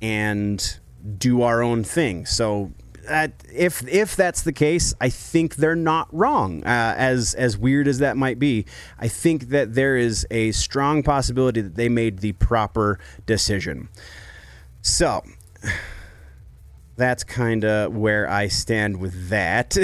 [0.00, 0.78] and
[1.18, 2.26] do our own thing.
[2.26, 2.72] So
[3.06, 6.64] that if if that's the case, I think they're not wrong.
[6.64, 8.66] Uh, as as weird as that might be,
[8.98, 13.88] I think that there is a strong possibility that they made the proper decision.
[14.82, 15.22] So
[16.96, 19.76] that's kind of where I stand with that.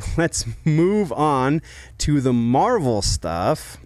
[0.16, 1.62] Let's move on
[1.98, 3.78] to the Marvel stuff.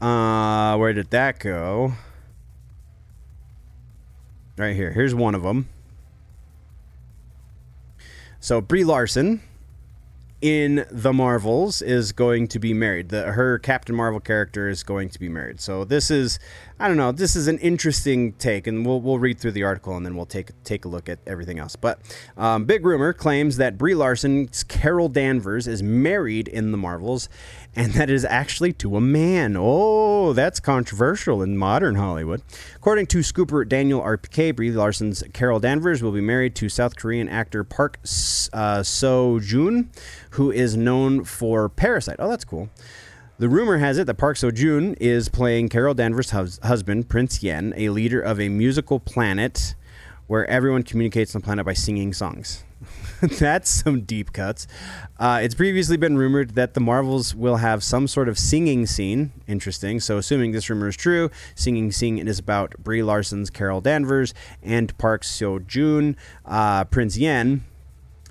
[0.00, 1.94] Uh, where did that go?
[4.56, 4.92] Right here.
[4.92, 5.68] Here's one of them.
[8.40, 9.42] So Brie Larson
[10.40, 13.08] in the Marvels is going to be married.
[13.08, 15.60] The, her Captain Marvel character is going to be married.
[15.60, 16.38] So this is,
[16.78, 19.96] I don't know, this is an interesting take, and we'll we'll read through the article
[19.96, 21.74] and then we'll take take a look at everything else.
[21.74, 21.98] But
[22.36, 27.30] um, big rumor claims that Brie Larson's Carol Danvers is married in the Marvels,
[27.74, 29.56] and that is actually to a man.
[29.58, 32.42] Oh, that's controversial in modern Hollywood.
[32.74, 37.26] According to scooper Daniel RPK, Brie Larson's Carol Danvers will be married to South Korean
[37.26, 39.90] actor Park uh, Seo Joon,
[40.30, 42.16] who is known for Parasite.
[42.18, 42.68] Oh, that's cool.
[43.38, 47.42] The rumor has it that Park Seo Joon is playing Carol Danvers' hus- husband, Prince
[47.42, 49.74] Yen, a leader of a musical planet
[50.26, 52.64] where everyone communicates on the planet by singing songs.
[53.20, 54.66] That's some deep cuts.
[55.18, 59.32] Uh, it's previously been rumored that the Marvels will have some sort of singing scene.
[59.46, 60.00] Interesting.
[60.00, 64.96] So, assuming this rumor is true, singing scene is about Brie Larson's Carol Danvers and
[64.96, 67.64] Park Seo Joon, uh, Prince Yen,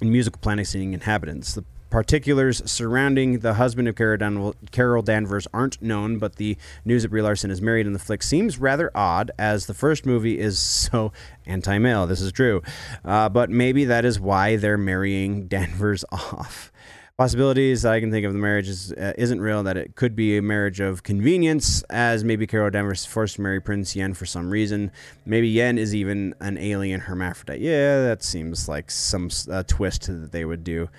[0.01, 1.53] and musical planet singing inhabitants.
[1.53, 1.63] The
[1.95, 7.49] Particulars surrounding the husband of Carol, Danvers aren't known, but the news that Brie Larson
[7.49, 11.13] is married in the flick seems rather odd, as the first movie is so
[11.45, 12.05] anti male.
[12.05, 12.61] This is true.
[13.05, 16.69] Uh, but maybe that is why they're marrying Danvers off.
[17.17, 20.17] Possibilities that I can think of the marriage is, uh, isn't real, that it could
[20.17, 24.25] be a marriage of convenience, as maybe Carol Danvers forced to marry Prince Yen for
[24.25, 24.91] some reason.
[25.25, 27.61] Maybe Yen is even an alien hermaphrodite.
[27.61, 30.89] Yeah, that seems like some uh, twist that they would do.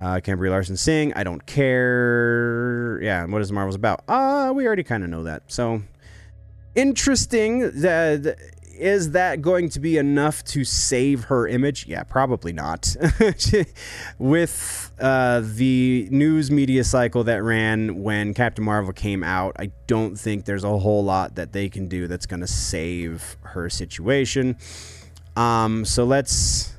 [0.00, 1.12] Uh, can Larson sing?
[1.14, 2.98] I don't care.
[3.02, 4.02] Yeah, what is Marvel's about?
[4.08, 5.42] Uh, we already kind of know that.
[5.48, 5.82] So
[6.74, 7.70] interesting.
[7.80, 8.38] That
[8.80, 11.86] is that going to be enough to save her image?
[11.86, 12.96] Yeah, probably not.
[14.18, 20.18] With uh, the news media cycle that ran when Captain Marvel came out, I don't
[20.18, 24.56] think there's a whole lot that they can do that's going to save her situation.
[25.36, 26.72] Um, so let's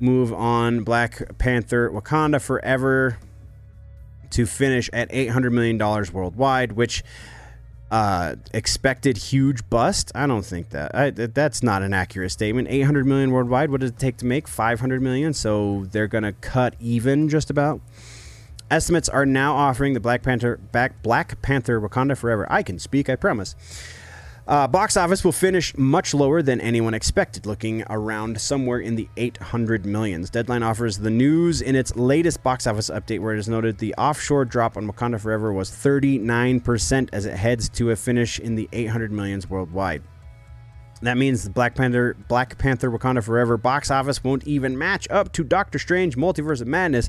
[0.00, 0.82] move on.
[0.82, 3.18] Black Panther, Wakanda Forever.
[4.30, 5.76] to finish at $800 million
[6.12, 7.02] worldwide, which
[7.90, 10.12] uh, expected huge bust.
[10.14, 12.68] I don't think that I, that's not an accurate statement.
[12.70, 13.70] 800 million worldwide.
[13.70, 15.34] What does it take to make 500 million?
[15.34, 17.80] So they're to cut even just about.
[18.70, 22.46] Estimates are now offering the Black Panther back Black Panther Wakanda Forever.
[22.48, 23.56] I can speak, I promise.
[24.50, 29.08] Uh, box office will finish much lower than anyone expected, looking around somewhere in the
[29.16, 30.28] 800 millions.
[30.28, 33.94] Deadline offers the news in its latest box office update, where it is noted the
[33.94, 38.68] offshore drop on Wakanda Forever was 39% as it heads to a finish in the
[38.72, 40.02] 800 millions worldwide.
[41.02, 45.32] That means the Black Panther, Black Panther Wakanda Forever box office won't even match up
[45.34, 47.08] to Doctor Strange Multiverse of Madness,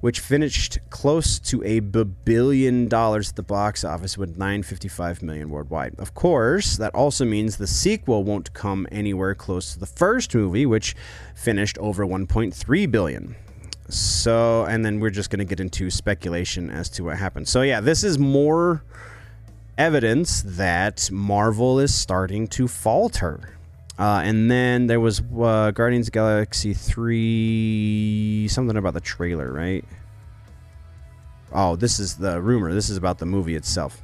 [0.00, 5.94] which finished close to a billion dollars at the box office with 955 million worldwide.
[5.98, 10.66] Of course, that also means the sequel won't come anywhere close to the first movie,
[10.66, 10.94] which
[11.34, 13.36] finished over 1.3 billion.
[13.88, 17.48] So, and then we're just going to get into speculation as to what happened.
[17.48, 18.82] So, yeah, this is more
[19.78, 23.55] evidence that Marvel is starting to falter.
[23.98, 29.50] Uh, and then there was uh, Guardians of the Galaxy 3, something about the trailer,
[29.50, 29.84] right?
[31.52, 32.74] Oh, this is the rumor.
[32.74, 34.02] This is about the movie itself.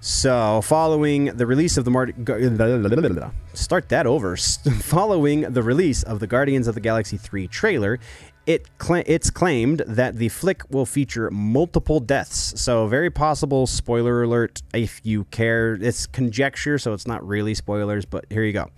[0.00, 2.12] So, following the release of the Mar-
[3.54, 4.36] start that over.
[4.80, 7.98] following the release of the Guardians of the Galaxy 3 trailer,
[8.46, 12.60] it cl- it's claimed that the flick will feature multiple deaths.
[12.60, 15.74] So, very possible spoiler alert if you care.
[15.74, 18.70] It's conjecture, so it's not really spoilers, but here you go.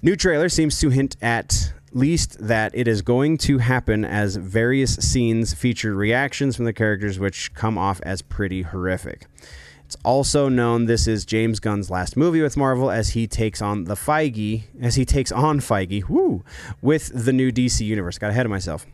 [0.00, 4.94] New trailer seems to hint at least that it is going to happen as various
[4.96, 9.26] scenes feature reactions from the characters which come off as pretty horrific.
[9.88, 13.84] It's also known this is James Gunn's last movie with Marvel as he takes on
[13.84, 16.44] the Feige, as he takes on Feige, woo,
[16.82, 18.18] with the new DC universe.
[18.18, 18.84] Got ahead of myself.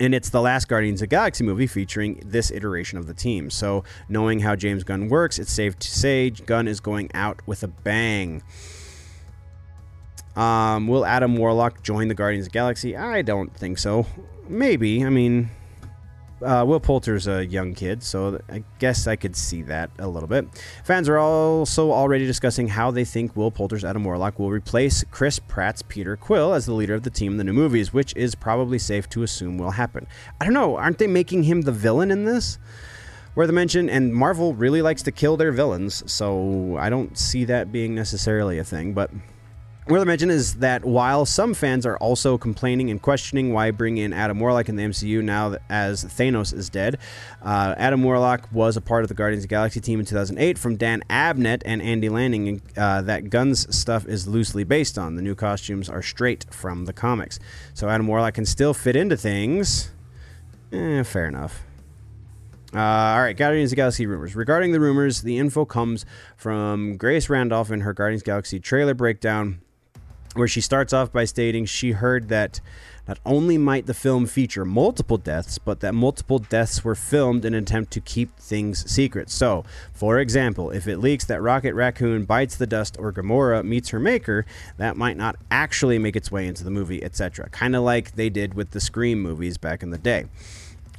[0.00, 3.50] And it's the last Guardians of Galaxy movie featuring this iteration of the team.
[3.50, 7.62] So, knowing how James Gunn works, it's safe to say Gunn is going out with
[7.62, 8.42] a bang.
[10.34, 12.96] Um, will Adam Warlock join the Guardians of the Galaxy?
[12.96, 14.06] I don't think so.
[14.48, 15.04] Maybe.
[15.04, 15.50] I mean,
[16.42, 20.28] uh, Will Poulter's a young kid, so I guess I could see that a little
[20.28, 20.46] bit.
[20.84, 25.38] Fans are also already discussing how they think Will Poulter's Adam Warlock will replace Chris
[25.38, 28.34] Pratt's Peter Quill as the leader of the team in the new movies, which is
[28.34, 30.06] probably safe to assume will happen.
[30.40, 32.58] I don't know, aren't they making him the villain in this?
[33.34, 37.44] Worth a mention, and Marvel really likes to kill their villains, so I don't see
[37.44, 39.10] that being necessarily a thing, but
[39.88, 44.12] I mention is that while some fans are also complaining and questioning why bring in
[44.12, 46.98] Adam Warlock in the MCU now as Thanos is dead,
[47.40, 50.58] uh, Adam Warlock was a part of the Guardians of the Galaxy team in 2008
[50.58, 55.14] from Dan Abnett and Andy Lanning uh, that Gunn's stuff is loosely based on.
[55.14, 57.38] The new costumes are straight from the comics.
[57.72, 59.92] So Adam Warlock can still fit into things.
[60.72, 61.62] Eh, fair enough.
[62.74, 64.34] Uh, all right, Guardians of Galaxy rumors.
[64.34, 66.04] Regarding the rumors, the info comes
[66.36, 69.60] from Grace Randolph in her Guardians of Galaxy trailer breakdown
[70.36, 72.60] where she starts off by stating she heard that
[73.08, 77.54] not only might the film feature multiple deaths, but that multiple deaths were filmed in
[77.54, 79.30] an attempt to keep things secret.
[79.30, 83.90] So, for example, if it leaks that Rocket Raccoon bites the dust or Gamora meets
[83.90, 84.44] her maker,
[84.76, 87.48] that might not actually make its way into the movie, etc.
[87.50, 90.26] Kind of like they did with the Scream movies back in the day.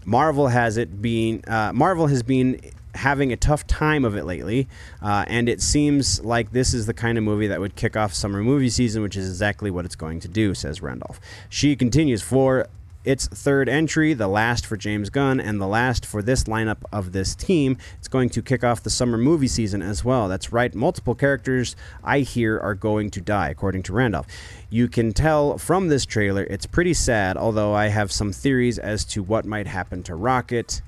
[0.05, 2.61] Marvel has it being uh, Marvel has been
[2.97, 4.67] having a tough time of it lately,
[5.01, 8.13] uh, and it seems like this is the kind of movie that would kick off
[8.13, 11.19] summer movie season, which is exactly what it's going to do, says Randolph.
[11.49, 12.67] She continues for
[13.07, 17.13] its third entry, the last for James Gunn, and the last for this lineup of
[17.13, 17.77] this team.
[17.99, 20.27] It's going to kick off the summer movie season as well.
[20.27, 24.27] That's right, multiple characters I hear are going to die, according to Randolph.
[24.69, 29.05] You can tell from this trailer it's pretty sad, although I have some theories as
[29.05, 30.81] to what might happen to Rocket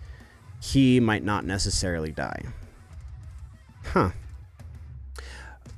[0.62, 2.43] he might not necessarily die.
[3.86, 4.12] Huh.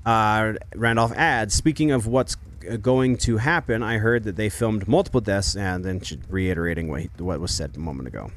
[0.05, 2.35] Uh, Randolph adds, speaking of what's
[2.81, 7.39] going to happen, I heard that they filmed multiple deaths, and then reiterating what, what
[7.39, 8.31] was said a moment ago.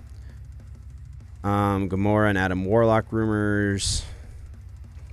[1.42, 4.05] Um, Gamora and Adam Warlock rumors.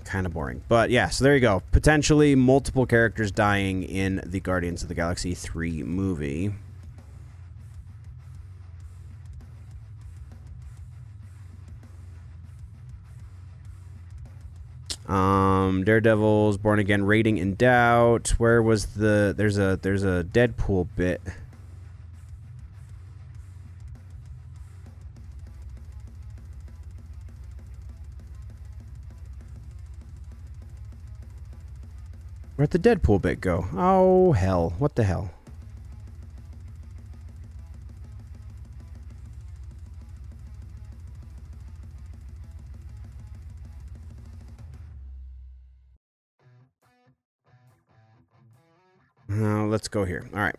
[0.05, 0.61] Kind of boring.
[0.67, 1.61] But yeah, so there you go.
[1.71, 6.53] Potentially multiple characters dying in the Guardians of the Galaxy 3 movie.
[15.11, 18.29] Um, Daredevil's Born Again rating in doubt.
[18.37, 21.21] Where was the there's a there's a Deadpool bit.
[32.55, 33.67] Where'd the Deadpool bit go?
[33.73, 34.75] Oh hell.
[34.79, 35.31] What the hell?
[49.31, 50.27] Uh, let's go here.
[50.33, 50.55] All right.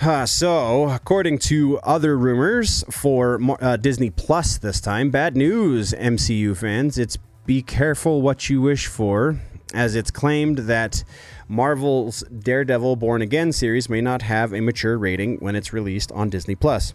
[0.00, 6.56] Uh, so, according to other rumors for uh, Disney Plus this time, bad news, MCU
[6.56, 6.98] fans.
[6.98, 9.40] It's be careful what you wish for,
[9.72, 11.02] as it's claimed that
[11.48, 16.28] Marvel's Daredevil Born Again series may not have a mature rating when it's released on
[16.28, 16.92] Disney Plus.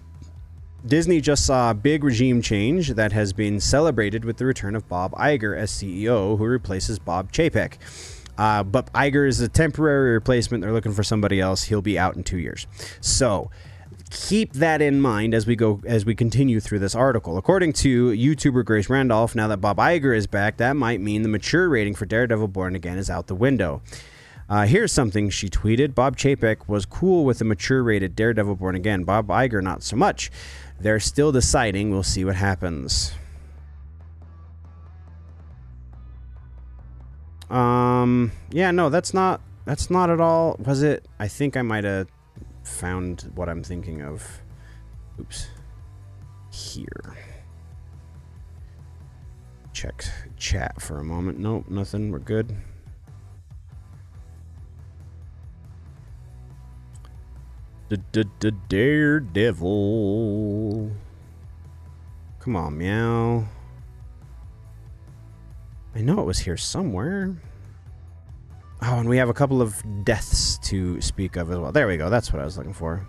[0.86, 4.88] Disney just saw a big regime change that has been celebrated with the return of
[4.90, 7.78] Bob Iger as CEO, who replaces Bob Chapek.
[8.38, 10.64] Uh, but Iger is a temporary replacement.
[10.64, 11.64] They're looking for somebody else.
[11.64, 12.66] He'll be out in two years.
[13.00, 13.52] So
[14.10, 17.38] keep that in mind as we go as we continue through this article.
[17.38, 21.30] According to YouTuber Grace Randolph, now that Bob Iger is back, that might mean the
[21.30, 23.84] mature rating for Daredevil Born Again is out the window.
[24.50, 28.76] Uh, here's something she tweeted Bob Chapek was cool with the mature rated Daredevil Born
[28.76, 29.06] Again.
[29.06, 30.30] Bob Iger, not so much.
[30.82, 31.92] They're still deciding.
[31.92, 33.14] We'll see what happens.
[37.52, 40.56] Um, yeah, no, that's not that's not at all.
[40.60, 41.06] Was it?
[41.20, 42.08] I think I might have
[42.64, 44.42] found what I'm thinking of.
[45.20, 45.48] Oops.
[46.52, 47.18] Here.
[49.74, 50.06] Check
[50.38, 51.40] chat for a moment.
[51.40, 52.12] Nope, nothing.
[52.12, 52.56] We're good.
[58.70, 59.72] Daredevil.
[62.40, 63.46] Come on, meow.
[65.94, 67.36] I know it was here somewhere.
[68.82, 71.72] Oh, and we have a couple of deaths to speak of as well.
[71.72, 72.10] There we go.
[72.10, 73.08] That's what I was looking for.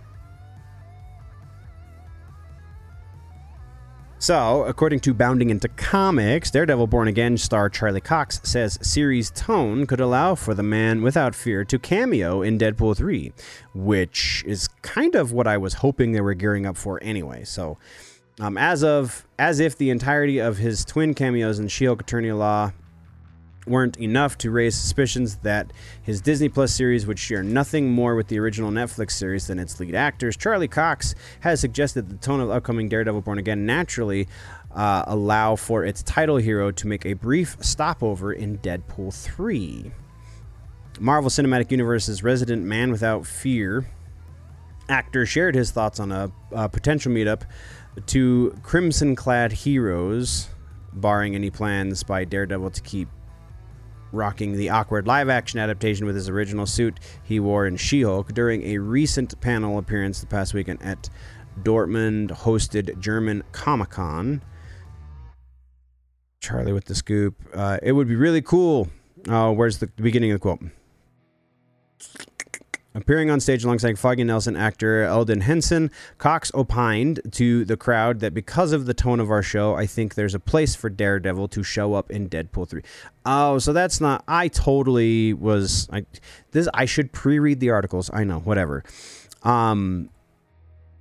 [4.23, 9.85] So, according to Bounding into Comics, Daredevil Born Again star Charlie Cox says series tone
[9.85, 13.33] could allow for the man without fear to cameo in Deadpool 3,
[13.73, 17.43] which is kind of what I was hoping they were gearing up for anyway.
[17.43, 17.77] So,
[18.39, 22.71] um, as of as if the entirety of his twin cameos in She-Hulk Attorney Law
[23.65, 28.27] weren't enough to raise suspicions that his Disney Plus series would share nothing more with
[28.27, 30.35] the original Netflix series than its lead actors.
[30.35, 34.27] Charlie Cox has suggested the tone of upcoming Daredevil Born Again naturally
[34.73, 39.91] uh, allow for its title hero to make a brief stopover in Deadpool 3.
[40.99, 43.87] Marvel Cinematic Universe's resident man without fear
[44.89, 47.43] actor shared his thoughts on a, a potential meetup
[48.07, 50.49] to crimson clad heroes,
[50.91, 53.07] barring any plans by Daredevil to keep
[54.13, 58.33] rocking the awkward live action adaptation with his original suit he wore in She Hulk
[58.33, 61.09] during a recent panel appearance the past weekend at
[61.61, 64.41] Dortmund hosted German Comic Con.
[66.39, 67.35] Charlie with the scoop.
[67.53, 68.89] Uh, it would be really cool.
[69.27, 70.61] Uh, where's the beginning of the quote?
[72.95, 75.89] Appearing on stage alongside Foggy Nelson actor Elden Henson,
[76.19, 80.13] Cox opined to the crowd that because of the tone of our show, I think
[80.13, 82.81] there's a place for Daredevil to show up in Deadpool 3.
[83.25, 86.05] Oh, so that's not I totally was I
[86.51, 88.11] this I should pre-read the articles.
[88.13, 88.83] I know, whatever.
[89.41, 90.09] Um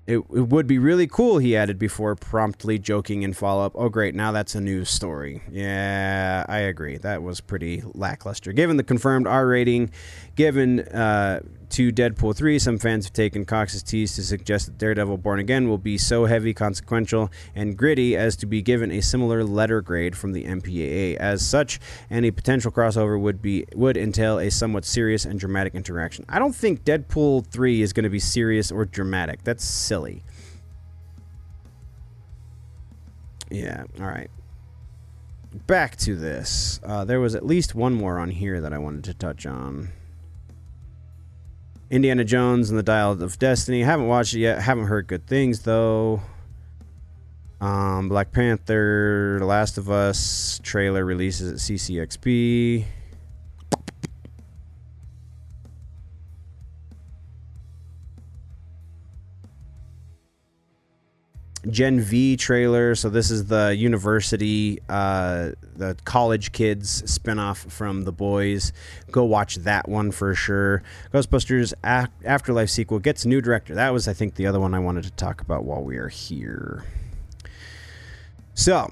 [0.05, 3.73] it, it would be really cool, he added before promptly joking in follow up.
[3.77, 5.43] Oh, great, now that's a news story.
[5.51, 6.99] Yeah, I agree.
[6.99, 8.53] That was pretty lackluster.
[8.53, 9.91] Given the confirmed R rating
[10.35, 11.41] given uh,
[11.73, 15.69] to Deadpool 3, some fans have taken Cox's tease to suggest that Daredevil Born Again
[15.69, 20.17] will be so heavy, consequential, and gritty as to be given a similar letter grade
[20.17, 21.17] from the MPAA.
[21.17, 26.25] As such, any potential crossover would be would entail a somewhat serious and dramatic interaction.
[26.29, 29.43] I don't think Deadpool 3 is going to be serious or dramatic.
[29.43, 30.23] That's silly.
[33.51, 34.31] Yeah, all right.
[35.67, 36.81] Back to this.
[36.83, 39.91] Uh, there was at least one more on here that I wanted to touch on.
[41.93, 43.83] Indiana Jones and the Dial of Destiny.
[43.83, 44.63] Haven't watched it yet.
[44.63, 46.23] Haven't heard good things though.
[47.61, 52.87] Um, Black Panther, The Last of Us trailer releases at CCXP.
[61.69, 62.95] Gen V trailer.
[62.95, 68.73] So this is the university, uh, the college kids spinoff from The Boys.
[69.11, 70.83] Go watch that one for sure.
[71.13, 73.75] Ghostbusters Afterlife sequel gets new director.
[73.75, 76.09] That was, I think, the other one I wanted to talk about while we are
[76.09, 76.85] here.
[78.55, 78.91] So,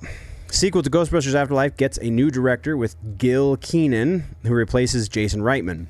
[0.50, 5.88] sequel to Ghostbusters Afterlife gets a new director with Gil Kenan, who replaces Jason Reitman.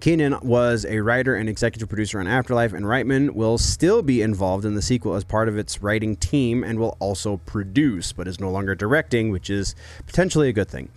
[0.00, 4.64] Kenan was a writer and executive producer on Afterlife, and Reitman will still be involved
[4.64, 8.40] in the sequel as part of its writing team and will also produce, but is
[8.40, 9.74] no longer directing, which is
[10.06, 10.90] potentially a good thing.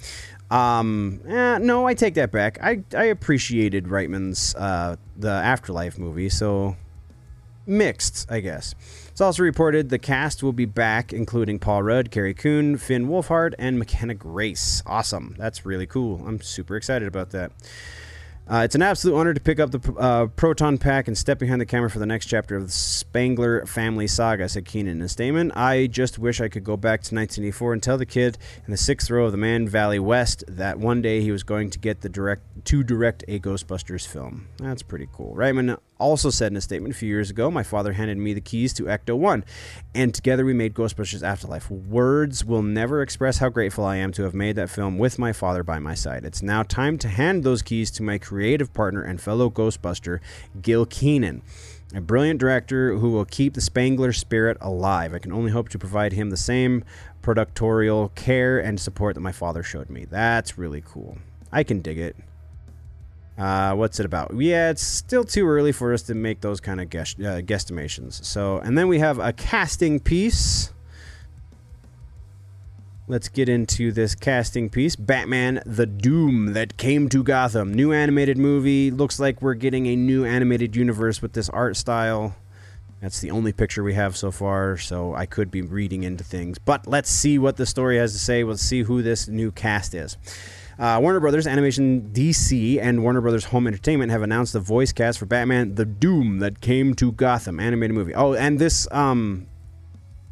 [0.49, 2.57] Um, eh, no, I take that back.
[2.61, 6.75] I, I appreciated Reitman's uh, the Afterlife movie, so
[7.65, 8.73] mixed, I guess.
[9.09, 13.53] It's also reported the cast will be back, including Paul Rudd, Carrie Coon, Finn Wolfhard,
[13.59, 14.81] and McKenna Grace.
[14.85, 15.35] Awesome.
[15.37, 16.25] That's really cool.
[16.25, 17.51] I'm super excited about that.
[18.49, 21.59] Uh, it's an absolute honor to pick up the uh, Proton Pack and step behind
[21.59, 25.51] the camera for the next chapter of the Spangler family saga, said Kenan and Stamen.
[25.51, 28.77] I just wish I could go back to 1984 and tell the kid in the
[28.77, 32.01] sixth row of the Man Valley West that one day he was going to get
[32.01, 34.47] the direct to direct a Ghostbusters film.
[34.59, 35.35] That's pretty cool.
[35.35, 38.41] Reitman also said in a statement a few years ago, my father handed me the
[38.41, 39.43] keys to Ecto 1,
[39.95, 41.69] and together we made Ghostbusters Afterlife.
[41.69, 45.33] Words will never express how grateful I am to have made that film with my
[45.33, 46.25] father by my side.
[46.25, 50.19] It's now time to hand those keys to my creative partner and fellow Ghostbuster,
[50.61, 51.41] Gil Kenan.
[51.95, 55.13] A brilliant director who will keep the Spangler spirit alive.
[55.13, 56.83] I can only hope to provide him the same
[57.21, 60.05] productorial care and support that my father showed me.
[60.05, 61.17] That's really cool.
[61.51, 62.17] I can dig it.
[63.37, 64.33] Uh, what's it about?
[64.35, 68.23] Yeah, it's still too early for us to make those kind of guess, uh, guesstimations.
[68.25, 70.71] So, and then we have a casting piece.
[73.07, 74.95] Let's get into this casting piece.
[74.95, 77.73] Batman The Doom that came to Gotham.
[77.73, 78.91] New animated movie.
[78.91, 82.35] Looks like we're getting a new animated universe with this art style.
[83.01, 86.57] That's the only picture we have so far, so I could be reading into things.
[86.57, 88.43] But let's see what the story has to say.
[88.43, 90.17] Let's see who this new cast is.
[90.79, 95.19] Uh, Warner Brothers, Animation DC, and Warner Brothers Home Entertainment have announced the voice cast
[95.19, 98.13] for Batman: The Doom that came to Gotham animated movie.
[98.13, 99.47] Oh, and this um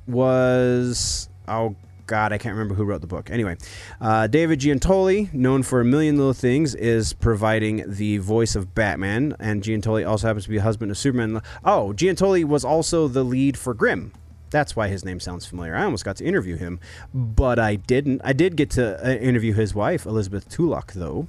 [0.08, 1.76] was oh
[2.08, 3.32] God, I can't remember who wrote the book.
[3.32, 3.58] Anyway,
[4.00, 9.36] uh, David Giuntoli, known for a million little things, is providing the voice of Batman,
[9.40, 11.42] and Giuntoli also happens to be a husband of Superman.
[11.64, 14.14] Oh, Giuntoli was also the lead for Grimm.
[14.56, 15.76] That's why his name sounds familiar.
[15.76, 16.80] I almost got to interview him,
[17.14, 18.22] but I didn't.
[18.24, 21.28] I did get to uh, interview his wife, Elizabeth Tulloch, though.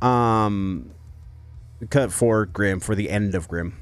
[0.00, 0.92] Um,
[1.90, 3.76] cut for Grimm for the end of Grimm.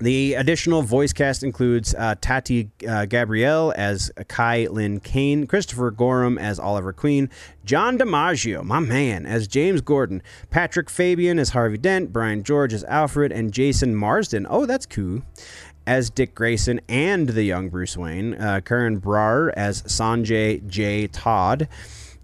[0.00, 6.38] The additional voice cast includes uh, Tati uh, Gabrielle as Kai Lynn Kane, Christopher Gorham
[6.38, 7.28] as Oliver Queen,
[7.66, 12.82] John DiMaggio, my man, as James Gordon, Patrick Fabian as Harvey Dent, Brian George as
[12.84, 14.46] Alfred, and Jason Marsden.
[14.48, 15.22] Oh, that's cool
[15.86, 21.06] as Dick Grayson and the young Bruce Wayne, uh, Karan Brar as Sanjay J.
[21.08, 21.68] Todd,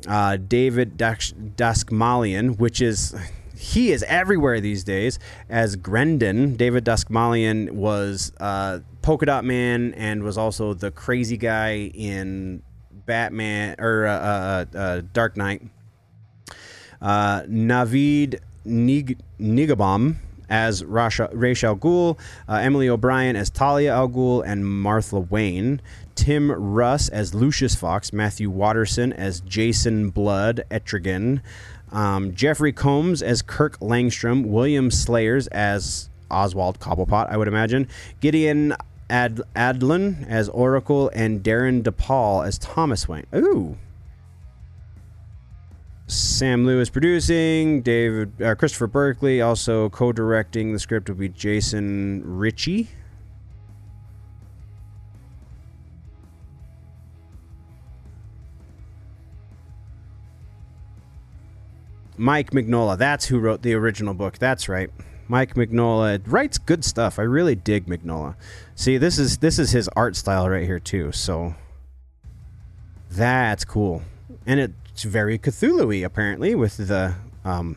[0.08, 3.14] uh, David Dastmalchian, which is
[3.60, 5.18] he is everywhere these days
[5.50, 6.56] as Grendon.
[6.56, 12.62] David Dastmalchian was uh, Polka Dot Man and was also the crazy guy in
[13.04, 15.62] Batman or uh, uh, uh Dark Knight.
[17.02, 20.16] Uh, Navid Nig- Nigabam
[20.50, 21.32] as Rasha,
[21.78, 25.80] Ghul, uh, Emily O'Brien as Talia al and Martha Wayne.
[26.16, 31.40] Tim Russ as Lucius Fox, Matthew Watterson as Jason Blood Etrigan,
[31.92, 37.88] um, Jeffrey Combs as Kirk Langstrom, William Slayers as Oswald Cobblepot, I would imagine,
[38.20, 38.74] Gideon
[39.08, 43.26] Ad- Adlon as Oracle, and Darren DePaul as Thomas Wayne.
[43.34, 43.78] Ooh,
[46.10, 50.72] Sam Lewis producing, David uh, Christopher Berkeley also co-directing.
[50.72, 52.88] The script will be Jason Ritchie.
[62.16, 64.38] Mike Mignola, that's who wrote the original book.
[64.38, 64.90] That's right.
[65.26, 67.18] Mike Mignola writes good stuff.
[67.18, 68.34] I really dig Mignola.
[68.74, 71.12] See, this is this is his art style right here too.
[71.12, 71.54] So
[73.10, 74.02] that's cool.
[74.44, 77.14] And it it's very Cthulhu y, apparently, with the
[77.44, 77.76] um,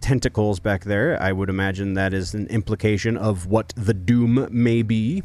[0.00, 1.20] tentacles back there.
[1.22, 5.22] I would imagine that is an implication of what the Doom may be.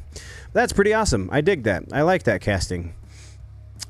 [0.54, 1.30] That's pretty awesome.
[1.32, 1.86] I dig that.
[1.92, 2.94] I like that casting.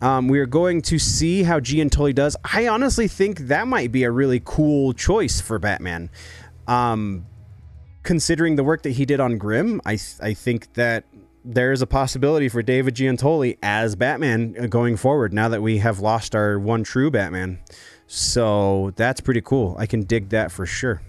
[0.02, 2.36] Um, we are going to see how Giuntoli does.
[2.44, 6.10] I honestly think that might be a really cool choice for Batman.
[6.68, 7.26] Um,
[8.04, 11.06] considering the work that he did on Grimm, I, I think that
[11.46, 16.36] there's a possibility for David Giuntoli as Batman going forward now that we have lost
[16.36, 17.60] our one true Batman.
[18.08, 19.76] So that's pretty cool.
[19.78, 21.02] I can dig that for sure.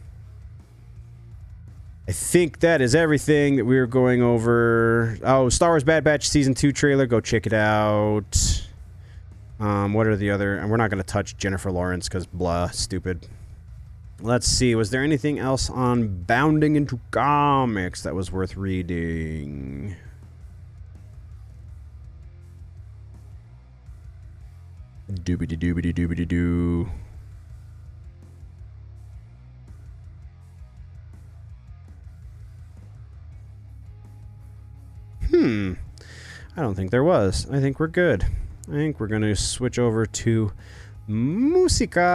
[2.08, 5.18] I think that is everything that we were going over.
[5.24, 7.06] Oh, Star Wars Bad Batch Season 2 trailer.
[7.06, 8.62] Go check it out.
[9.58, 10.56] Um, what are the other...
[10.56, 13.26] And we're not going to touch Jennifer Lawrence because blah, stupid.
[14.20, 14.74] Let's see.
[14.74, 19.96] Was there anything else on Bounding into Comics that was worth reading?
[25.10, 26.88] Doobity doobity doobity doo.
[35.30, 35.74] Hmm.
[36.56, 37.46] I don't think there was.
[37.50, 38.24] I think we're good.
[38.68, 40.52] I think we're going to switch over to
[41.06, 42.06] Musica.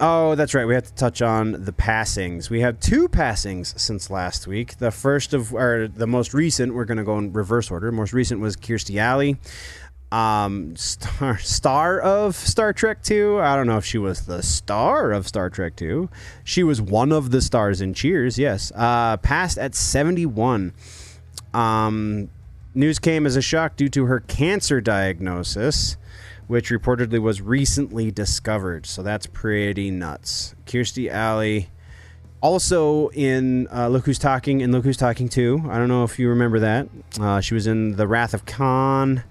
[0.00, 0.64] Oh, that's right.
[0.64, 2.50] We have to touch on the passings.
[2.50, 4.78] We have two passings since last week.
[4.78, 7.90] The first of, or the most recent, we're going to go in reverse order.
[7.90, 9.38] Most recent was Kirstie Alley,
[10.12, 13.40] um, star star of Star Trek Two.
[13.40, 16.08] I don't know if she was the star of Star Trek Two.
[16.44, 18.38] She was one of the stars in Cheers.
[18.38, 20.74] Yes, uh, passed at seventy one.
[21.52, 22.30] Um,
[22.74, 25.96] news came as a shock due to her cancer diagnosis
[26.48, 28.86] which reportedly was recently discovered.
[28.86, 30.54] So that's pretty nuts.
[30.66, 31.68] Kirstie Alley,
[32.40, 35.62] also in uh, Look Who's Talking and Look Who's Talking Too.
[35.68, 36.88] I don't know if you remember that.
[37.20, 39.22] Uh, she was in The Wrath of Khan.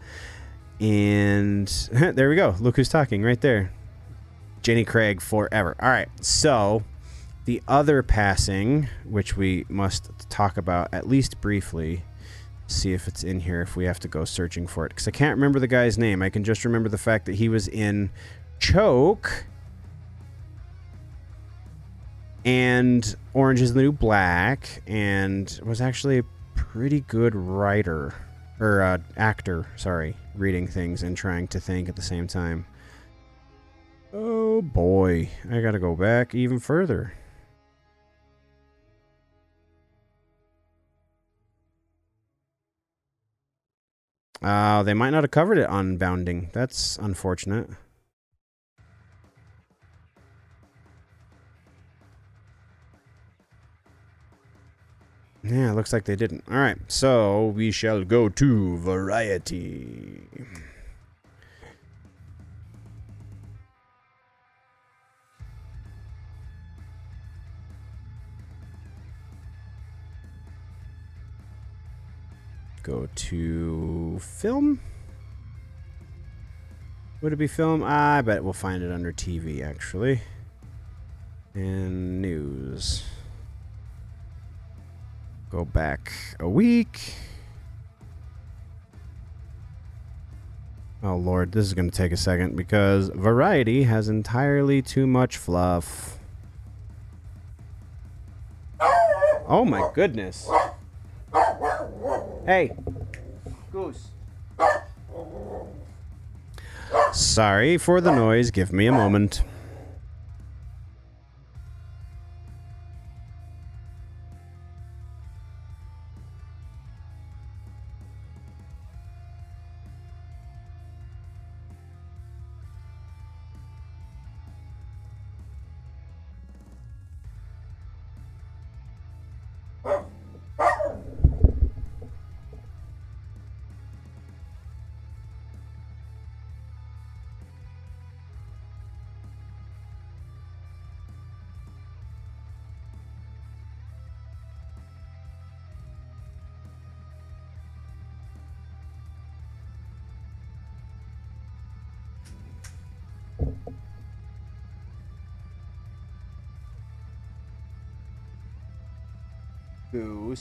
[0.80, 2.56] And there we go.
[2.60, 3.74] Look Who's Talking right there.
[4.62, 5.76] Jenny Craig forever.
[5.82, 6.10] All right.
[6.22, 6.84] So
[7.46, 12.04] the other passing, which we must talk about at least briefly,
[12.68, 15.12] see if it's in here if we have to go searching for it because I
[15.12, 16.22] can't remember the guy's name.
[16.22, 18.12] I can just remember the fact that he was in
[18.60, 19.46] Choke
[22.46, 26.24] and Orange is the New Black and was actually a
[26.56, 28.14] pretty good writer
[28.60, 32.66] or uh, actor, sorry, reading things and trying to think at the same time.
[34.14, 37.14] Oh boy, I gotta go back even further.
[44.42, 46.50] Uh, they might not have covered it on bounding.
[46.54, 47.70] That's unfortunate.
[55.44, 56.44] Yeah, looks like they didn't.
[56.50, 60.24] All right, so we shall go to variety.
[72.88, 74.80] Go to film.
[77.22, 77.84] Would it be film?
[77.84, 80.22] I bet we'll find it under TV, actually.
[81.54, 83.04] And news.
[85.50, 87.16] Go back a week.
[91.04, 95.36] Oh, Lord, this is going to take a second because Variety has entirely too much
[95.36, 96.20] fluff.
[99.50, 100.50] Oh, my goodness.
[102.48, 102.72] Hey.
[103.74, 104.08] Goose.
[107.12, 108.52] Sorry for the noise.
[108.52, 109.42] Give me a moment.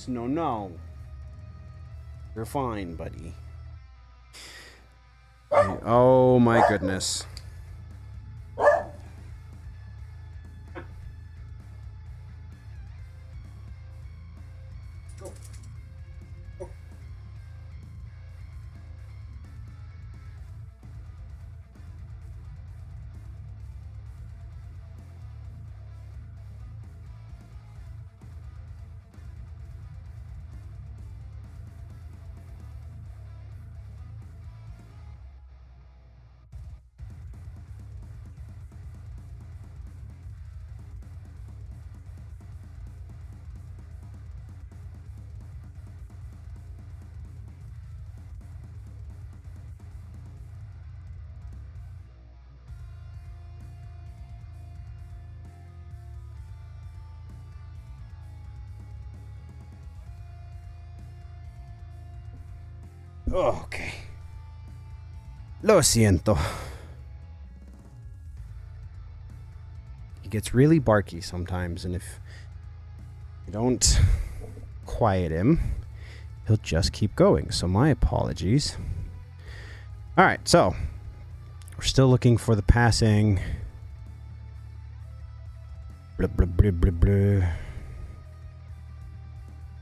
[0.09, 0.73] No, no.
[2.35, 3.35] You're fine, buddy.
[5.51, 7.25] Oh my goodness.
[63.33, 63.93] Okay.
[65.63, 66.39] Lo siento.
[70.23, 72.21] He gets really barky sometimes, and if
[73.47, 74.01] you don't
[74.85, 75.61] quiet him,
[76.47, 77.51] he'll just keep going.
[77.51, 78.77] So, my apologies.
[80.17, 80.75] All right, so
[81.77, 83.41] we're still looking for the passing.
[86.19, 87.66] Blah, blah, blah.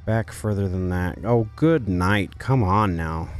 [0.06, 1.18] Back further than that.
[1.24, 2.38] Oh, good night.
[2.38, 3.30] Come on now.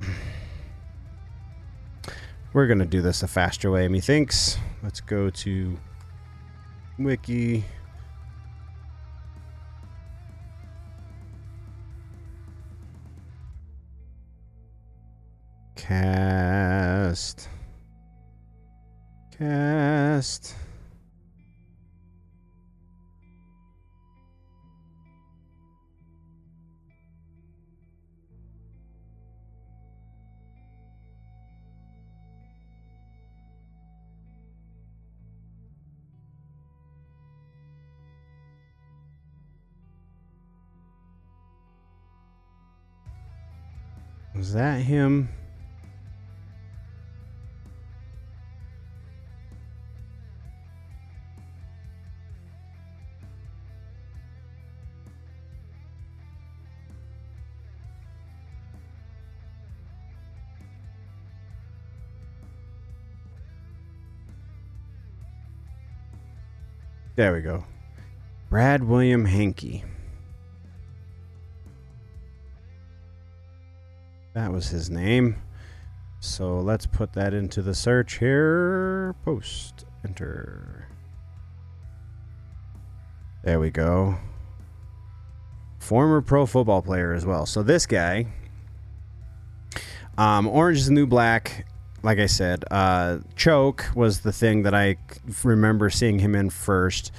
[2.52, 4.58] We're going to do this a faster way, methinks.
[4.82, 5.78] Let's go to
[6.98, 7.64] wiki.
[15.76, 17.48] Cast.
[19.38, 20.57] Cast.
[44.48, 45.28] Was that him?
[67.16, 67.64] There we go.
[68.48, 69.84] Brad William Henke.
[74.34, 75.36] That was his name.
[76.20, 79.14] So let's put that into the search here.
[79.24, 79.84] Post.
[80.04, 80.88] Enter.
[83.42, 84.16] There we go.
[85.78, 87.46] Former pro football player as well.
[87.46, 88.26] So this guy,
[90.16, 91.66] um, Orange is the New Black.
[92.02, 94.96] Like I said, uh, Choke was the thing that I
[95.42, 97.12] remember seeing him in first.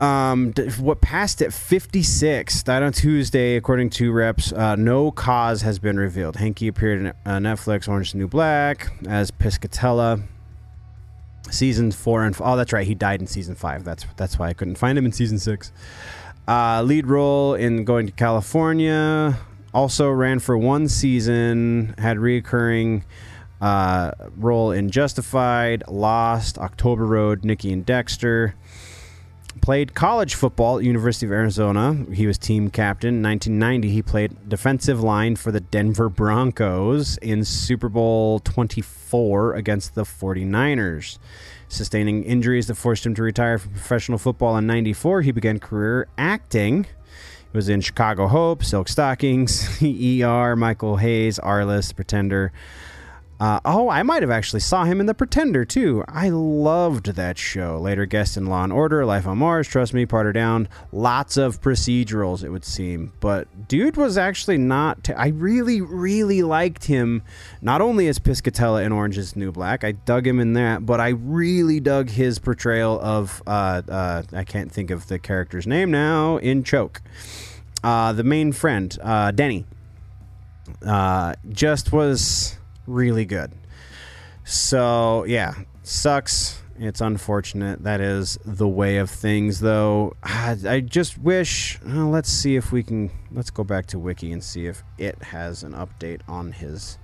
[0.00, 4.52] Um, what passed at 56 died on Tuesday, according to reps.
[4.52, 6.36] Uh, no cause has been revealed.
[6.36, 10.22] Henke appeared in uh, Netflix Orange is New Black as Piscatella.
[11.50, 13.84] Season four and oh, that's right, he died in season five.
[13.84, 15.72] That's that's why I couldn't find him in season six.
[16.48, 19.38] Uh, lead role in Going to California.
[19.72, 21.94] Also ran for one season.
[21.98, 23.04] Had reoccurring
[23.60, 28.54] uh, role in Justified, Lost, October Road, Nikki and Dexter
[29.64, 32.04] played college football at University of Arizona.
[32.12, 33.14] He was team captain.
[33.14, 39.94] In 1990, he played defensive line for the Denver Broncos in Super Bowl 24 against
[39.94, 41.18] the 49ers.
[41.66, 46.08] Sustaining injuries that forced him to retire from professional football in 94, he began career
[46.18, 46.84] acting.
[46.84, 52.52] He was in Chicago Hope, Silk Stockings, ER, Michael Hayes, Arliss, Pretender.
[53.40, 56.04] Uh, oh, I might have actually saw him in The Pretender too.
[56.06, 57.78] I loved that show.
[57.78, 60.68] Later guest in Law and Order, Life on Mars, Trust Me, Part Her Down.
[60.92, 63.12] Lots of procedurals, it would seem.
[63.18, 65.04] But dude was actually not.
[65.04, 67.22] T- I really, really liked him.
[67.60, 71.00] Not only as Piscatella in Orange Is New Black, I dug him in that, but
[71.00, 73.42] I really dug his portrayal of.
[73.46, 77.02] Uh, uh, I can't think of the character's name now in Choke.
[77.82, 79.66] Uh, the main friend, uh, Denny.
[80.86, 82.56] Uh, just was
[82.86, 83.52] really good.
[84.44, 86.60] So yeah, sucks.
[86.76, 87.84] It's unfortunate.
[87.84, 90.16] That is the way of things, though.
[90.24, 91.78] I, just wish.
[91.86, 93.10] Uh, let's see if we can.
[93.30, 96.98] Let's go back to Wiki and see if it has an update on his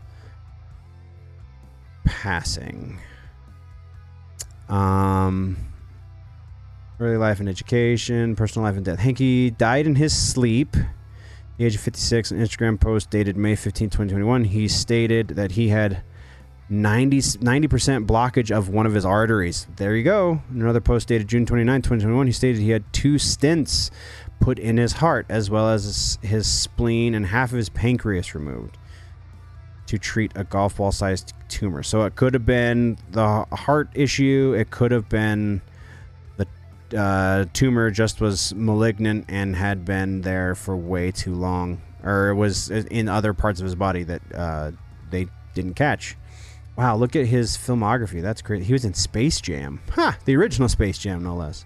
[2.05, 2.99] passing.
[4.68, 5.57] Um,
[6.99, 8.99] early life and education, personal life and death.
[8.99, 10.76] Henke died in his sleep
[11.61, 15.69] the age of 56, an Instagram post dated May 15, 2021, he stated that he
[15.69, 16.03] had
[16.71, 19.67] 90, 90% blockage of one of his arteries.
[19.77, 20.41] There you go.
[20.49, 23.91] Another post dated June 29, 2021, he stated he had two stents
[24.41, 28.79] put in his heart, as well as his spleen and half of his pancreas removed
[29.85, 31.83] to treat a golf ball sized tumor.
[31.83, 35.61] So it could have been the heart issue, it could have been
[36.95, 42.34] uh, tumor just was malignant and had been there for way too long, or it
[42.34, 44.70] was in other parts of his body that uh,
[45.11, 46.16] they didn't catch.
[46.76, 48.22] Wow, look at his filmography.
[48.22, 48.62] That's great.
[48.62, 49.80] He was in Space Jam.
[49.91, 50.16] Ha!
[50.24, 51.64] The original Space Jam, no less.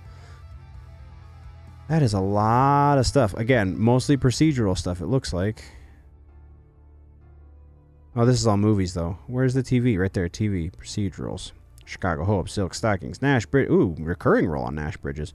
[1.88, 3.34] That is a lot of stuff.
[3.34, 5.62] Again, mostly procedural stuff, it looks like.
[8.16, 9.18] Oh, this is all movies, though.
[9.26, 9.98] Where's the TV?
[9.98, 10.72] Right there, TV.
[10.72, 11.52] Procedurals.
[11.84, 13.70] Chicago Hope, Silk Stockings, Nash Bridge.
[13.70, 15.34] Ooh, recurring role on Nash Bridges.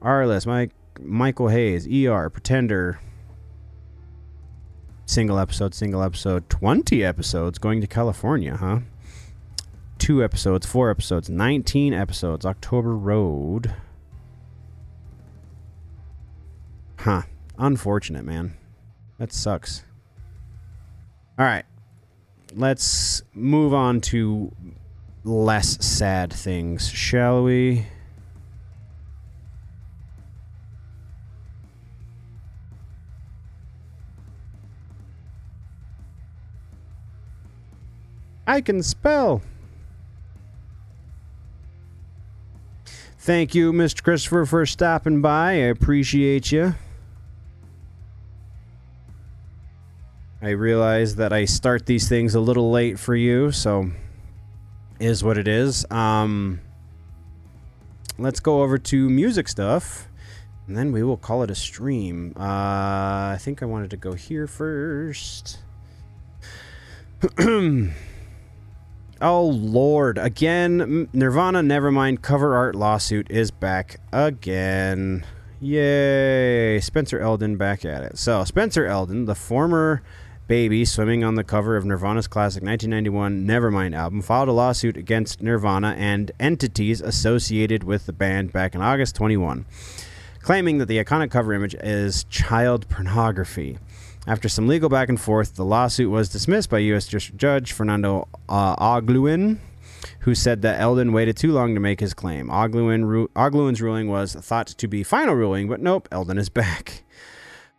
[0.00, 3.00] Arliss, Mike, Michael Hayes, ER, Pretender.
[5.06, 8.80] Single episode, single episode, 20 episodes going to California, huh?
[9.98, 13.74] Two episodes, four episodes, 19 episodes, October Road.
[16.98, 17.22] Huh.
[17.56, 18.56] Unfortunate, man.
[19.18, 19.82] That sucks.
[21.38, 21.64] All right.
[22.54, 24.52] Let's move on to
[25.24, 27.86] less sad things, shall we?
[38.46, 39.42] I can spell.
[43.18, 44.02] Thank you, Mr.
[44.02, 45.50] Christopher, for stopping by.
[45.50, 46.74] I appreciate you.
[50.40, 53.90] I realize that I start these things a little late for you, so
[55.00, 55.84] is what it is.
[55.90, 56.60] Um,
[58.18, 60.08] let's go over to music stuff,
[60.66, 62.34] and then we will call it a stream.
[62.36, 62.42] Uh,
[63.34, 65.58] I think I wanted to go here first.
[67.38, 67.90] oh
[69.20, 70.18] lord!
[70.18, 75.24] Again, Nirvana Nevermind cover art lawsuit is back again.
[75.60, 76.78] Yay!
[76.80, 78.18] Spencer Elden back at it.
[78.18, 80.02] So Spencer Elden, the former
[80.48, 85.42] Baby, swimming on the cover of Nirvana's classic 1991 Nevermind album, filed a lawsuit against
[85.42, 89.66] Nirvana and entities associated with the band back in August 21,
[90.40, 93.76] claiming that the iconic cover image is child pornography.
[94.26, 97.06] After some legal back and forth, the lawsuit was dismissed by U.S.
[97.06, 99.58] Judge Fernando uh, Ogluin,
[100.20, 102.48] who said that Elden waited too long to make his claim.
[102.48, 107.02] Ogluin ru- Ogluin's ruling was thought to be final ruling, but nope, Elden is back.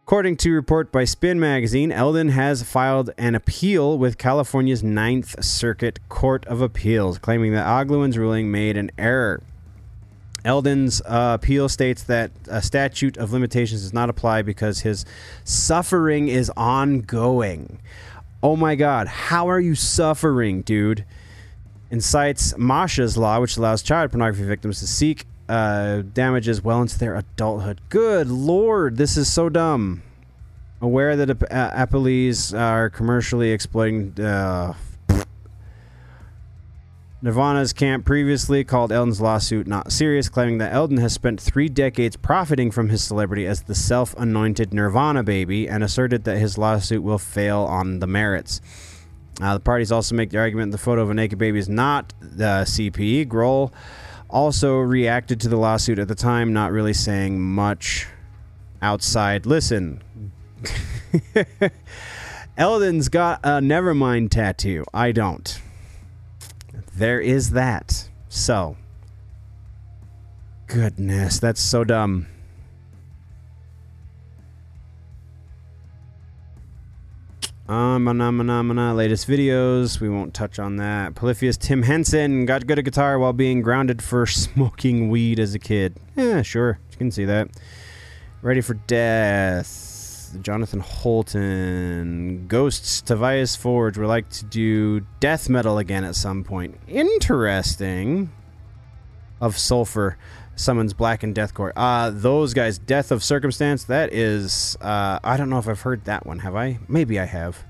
[0.09, 5.43] According to a report by Spin Magazine, Elden has filed an appeal with California's Ninth
[5.45, 9.43] Circuit Court of Appeals, claiming that Ogluin's ruling made an error.
[10.43, 15.05] Elden's uh, appeal states that a statute of limitations does not apply because his
[15.43, 17.79] suffering is ongoing.
[18.41, 21.05] Oh my God, how are you suffering, dude?
[21.91, 27.15] Incites Masha's law, which allows child pornography victims to seek uh, damages well into their
[27.15, 27.81] adulthood.
[27.89, 30.03] Good lord, this is so dumb.
[30.79, 34.17] Aware that uh, appellees are commercially exploiting.
[34.19, 34.75] Uh,
[37.21, 42.15] Nirvana's camp previously called Elden's lawsuit not serious, claiming that Elden has spent three decades
[42.15, 47.03] profiting from his celebrity as the self anointed Nirvana baby and asserted that his lawsuit
[47.03, 48.61] will fail on the merits.
[49.41, 52.13] Uh, the parties also make the argument the photo of a naked baby is not
[52.21, 53.27] the CPE.
[53.27, 53.73] Grohl
[54.29, 58.07] also reacted to the lawsuit at the time, not really saying much
[58.81, 59.45] outside.
[59.45, 60.01] Listen,
[62.57, 64.85] Elden's got a Nevermind tattoo.
[64.93, 65.61] I don't.
[66.95, 68.09] There is that.
[68.27, 68.77] So,
[70.67, 72.27] goodness, that's so dumb.
[77.69, 78.07] Um,
[78.95, 80.01] latest videos.
[80.01, 81.13] We won't touch on that.
[81.13, 85.59] Polyphia's Tim Henson got good at guitar while being grounded for smoking weed as a
[85.59, 85.95] kid.
[86.15, 86.79] Yeah, sure.
[86.91, 87.49] You can see that.
[88.41, 90.35] Ready for death.
[90.41, 92.47] Jonathan Holton.
[92.47, 96.75] Ghosts Tobias Forge would like to do death metal again at some point.
[96.87, 98.31] Interesting.
[99.41, 100.17] Of Sulfur
[100.59, 101.71] summons Blackened Deathcore.
[101.75, 106.05] Uh, those guys, Death of Circumstance, that is, uh, I don't know if I've heard
[106.05, 106.39] that one.
[106.39, 106.79] Have I?
[106.87, 107.63] Maybe I have.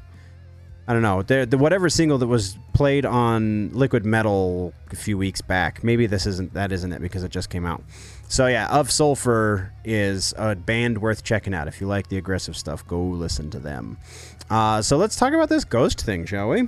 [0.88, 1.22] I don't know.
[1.22, 5.84] The, the whatever single that was played on Liquid Metal a few weeks back.
[5.84, 7.84] Maybe this isn't that isn't it because it just came out.
[8.28, 11.68] So yeah, Of Sulfur is a band worth checking out.
[11.68, 13.98] If you like the aggressive stuff, go listen to them.
[14.50, 16.68] Uh, so let's talk about this ghost thing, shall we?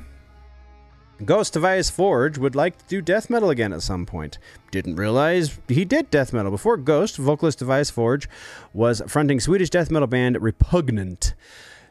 [1.26, 4.38] Ghost Tobias Forge would like to do death metal again at some point.
[4.72, 6.52] Didn't realize he did death metal.
[6.52, 8.28] Before Ghost, vocalist Tobias Forge
[8.74, 11.34] was fronting Swedish death metal band Repugnant.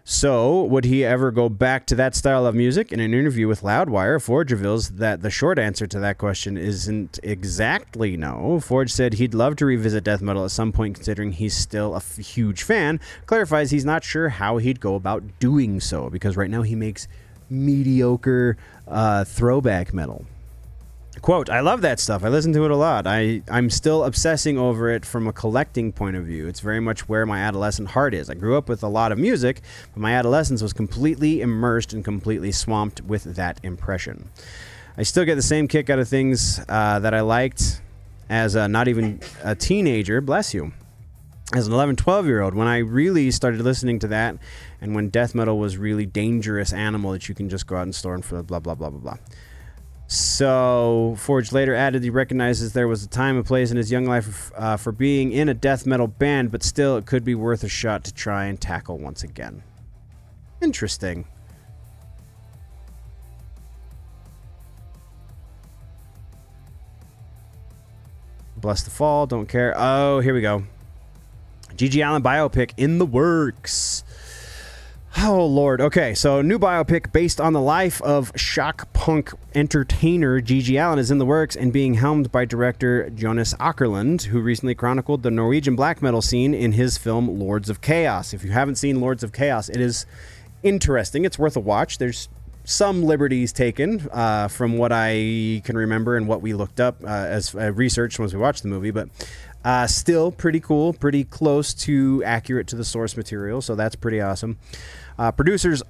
[0.02, 2.90] So, would he ever go back to that style of music?
[2.90, 7.20] In an interview with Loudwire, Forge reveals that the short answer to that question isn't
[7.22, 8.58] exactly no.
[8.60, 11.98] Forge said he'd love to revisit death metal at some point, considering he's still a
[11.98, 12.98] f- huge fan.
[13.26, 17.06] Clarifies he's not sure how he'd go about doing so, because right now he makes
[17.50, 18.56] mediocre
[18.88, 20.24] uh, throwback metal.
[21.20, 22.24] Quote, I love that stuff.
[22.24, 23.06] I listen to it a lot.
[23.06, 26.46] I, I'm still obsessing over it from a collecting point of view.
[26.46, 28.30] It's very much where my adolescent heart is.
[28.30, 29.60] I grew up with a lot of music,
[29.92, 34.30] but my adolescence was completely immersed and completely swamped with that impression.
[34.96, 37.82] I still get the same kick out of things uh, that I liked
[38.30, 40.72] as not even a teenager, bless you,
[41.54, 44.36] as an 11, 12 year old when I really started listening to that
[44.80, 47.94] and when death metal was really dangerous animal that you can just go out and
[47.94, 49.16] store and for blah blah blah blah blah.
[50.06, 54.06] So Forge later added he recognizes there was a time and place in his young
[54.06, 57.62] life uh, for being in a death metal band, but still it could be worth
[57.62, 59.62] a shot to try and tackle once again.
[60.60, 61.26] Interesting.
[68.60, 69.74] Blessthefall, don't care.
[69.76, 70.64] Oh, here we go.
[71.76, 74.04] GG Allin biopic in the works.
[75.18, 75.80] Oh lord.
[75.80, 81.10] Okay, so new biopic based on the life of shock punk entertainer GG Allin is
[81.10, 85.74] in the works and being helmed by director Jonas Åkerlund, who recently chronicled the Norwegian
[85.74, 88.32] black metal scene in his film Lords of Chaos.
[88.32, 90.06] If you haven't seen Lords of Chaos, it is
[90.62, 91.24] interesting.
[91.24, 91.98] It's worth a watch.
[91.98, 92.28] There's
[92.64, 97.08] some liberties taken uh, from what I can remember and what we looked up uh,
[97.08, 99.08] as uh, research once we watched the movie, but
[99.64, 104.20] uh, still pretty cool, pretty close to accurate to the source material, so that's pretty
[104.20, 104.58] awesome.
[105.18, 105.82] Uh, producers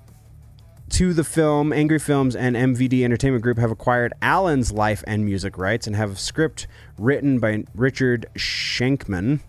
[0.91, 5.57] to the film, Angry Films and MVD Entertainment Group have acquired Allin's life and music
[5.57, 6.67] rights and have a script
[6.99, 9.41] written by Richard Shankman,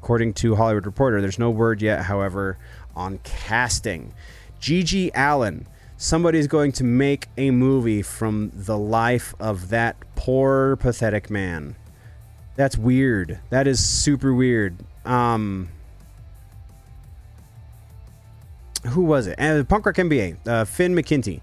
[0.00, 1.20] according to Hollywood Reporter.
[1.20, 2.56] There's no word yet, however,
[2.94, 4.14] on casting.
[4.58, 5.66] GG Allin.
[5.98, 11.76] Somebody's going to make a movie from the life of that poor, pathetic man.
[12.56, 13.38] That's weird.
[13.50, 14.76] That is super weird.
[15.04, 15.68] Um,
[18.88, 19.38] who was it?
[19.38, 20.46] Uh, Punk Rock MBA.
[20.46, 21.40] Uh, Finn McKenty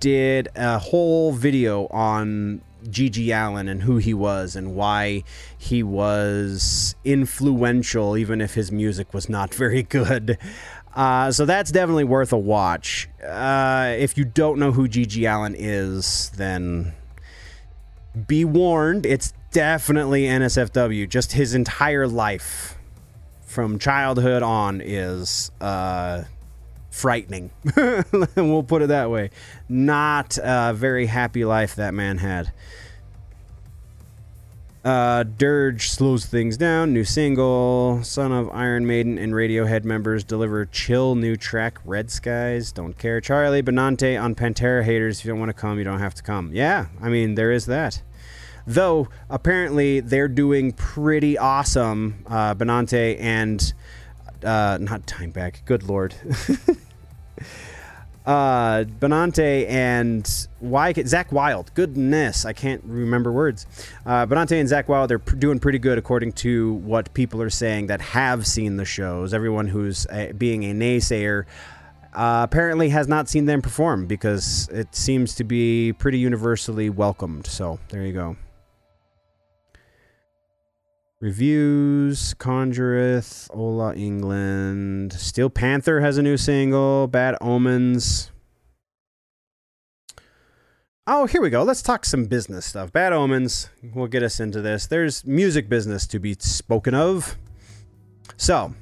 [0.00, 5.24] did a whole video on GG Allin and who he was and why
[5.56, 10.38] he was influential, even if his music was not very good.
[10.94, 13.08] Uh, so that's definitely worth a watch.
[13.22, 16.94] Uh, if you don't know who GG Allin is, then
[18.26, 19.04] be warned.
[19.04, 21.08] It's definitely NSFW.
[21.08, 22.76] Just his entire life
[23.40, 26.24] from childhood on is uh,
[26.90, 27.50] frightening.
[28.36, 29.30] we'll put it that way.
[29.66, 32.52] Not a very happy life that man had.
[34.84, 36.92] Uh, Dirge slows things down.
[36.92, 38.00] New single.
[38.04, 41.78] Son of Iron Maiden and Radiohead members deliver chill new track.
[41.86, 42.72] Red Skies.
[42.72, 43.22] Don't care.
[43.22, 45.20] Charlie Benante on Pantera haters.
[45.20, 46.50] If you don't want to come, you don't have to come.
[46.52, 48.02] Yeah, I mean there is that.
[48.66, 52.24] Though apparently they're doing pretty awesome.
[52.26, 53.72] Uh, Benante and
[54.44, 55.64] uh, not Dimebag.
[55.64, 56.14] Good lord.
[58.26, 61.72] uh, Benante and why Zakk Wylde.
[61.74, 63.66] Goodness, I can't remember words.
[64.04, 67.50] Uh, Benante and Zakk Wylde, they're pr- doing pretty good according to what people are
[67.50, 69.32] saying that have seen the shows.
[69.32, 71.44] Everyone who's uh, being a naysayer.
[72.12, 77.46] Uh, apparently has not seen them perform because it seems to be pretty universally welcomed.
[77.46, 78.36] So there you go.
[81.18, 88.30] Reviews, Conjureth, Ola Englund, Steel Panther has a new single, Bad Omens.
[91.06, 91.62] Oh, here we go.
[91.62, 92.92] Let's talk some business stuff.
[92.92, 94.86] Bad Omens will get us into this.
[94.86, 97.38] There's music business to be spoken of.
[98.36, 98.74] So,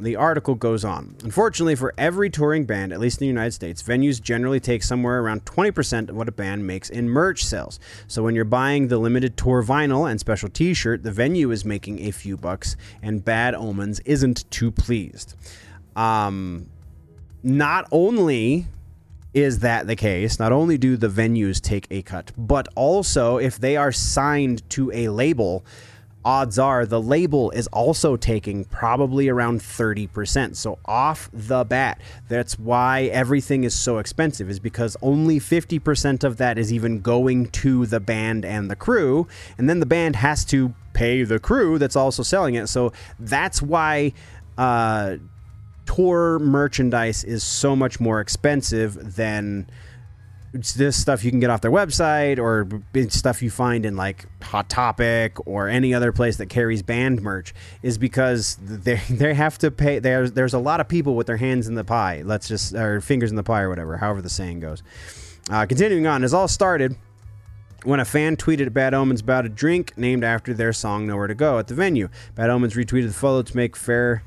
[0.00, 1.16] the article goes on.
[1.22, 5.20] Unfortunately, for every touring band, at least in the United States, venues generally take somewhere
[5.20, 7.78] around 20% of what a band makes in merch sales.
[8.06, 11.64] So when you're buying the limited tour vinyl and special t shirt, the venue is
[11.64, 15.34] making a few bucks, and Bad Omens isn't too pleased.
[15.96, 16.68] Um,
[17.42, 18.66] not only
[19.32, 23.58] is that the case, not only do the venues take a cut, but also if
[23.58, 25.64] they are signed to a label,
[26.24, 30.56] odds are the label is also taking probably around 30%.
[30.56, 36.36] So off the bat, that's why everything is so expensive is because only 50% of
[36.36, 39.26] that is even going to the band and the crew,
[39.56, 42.66] and then the band has to pay the crew that's also selling it.
[42.66, 44.12] So that's why
[44.58, 45.16] uh,
[45.86, 49.68] tour merchandise is so much more expensive than
[50.52, 52.66] this stuff you can get off their website or
[53.10, 57.54] stuff you find in like Hot Topic or any other place that carries band merch
[57.82, 60.00] is because they they have to pay.
[60.00, 62.22] There's there's a lot of people with their hands in the pie.
[62.24, 64.82] Let's just or fingers in the pie or whatever, however the saying goes.
[65.48, 66.96] Uh, continuing on, it all started
[67.84, 71.28] when a fan tweeted at Bad Omens about a drink named after their song "Nowhere
[71.28, 72.08] to Go" at the venue.
[72.34, 74.24] Bad Omens retweeted the photo to make fair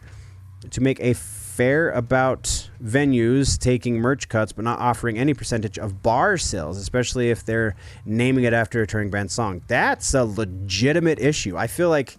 [0.70, 1.14] to make a
[1.56, 7.30] fair about venues taking merch cuts but not offering any percentage of bar sales, especially
[7.30, 7.76] if they're
[8.06, 9.62] naming it after a touring band song.
[9.68, 11.56] That's a legitimate issue.
[11.56, 12.18] I feel like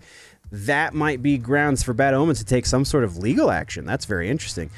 [0.53, 3.85] that might be grounds for Bad Omens to take some sort of legal action.
[3.85, 4.71] That's very interesting.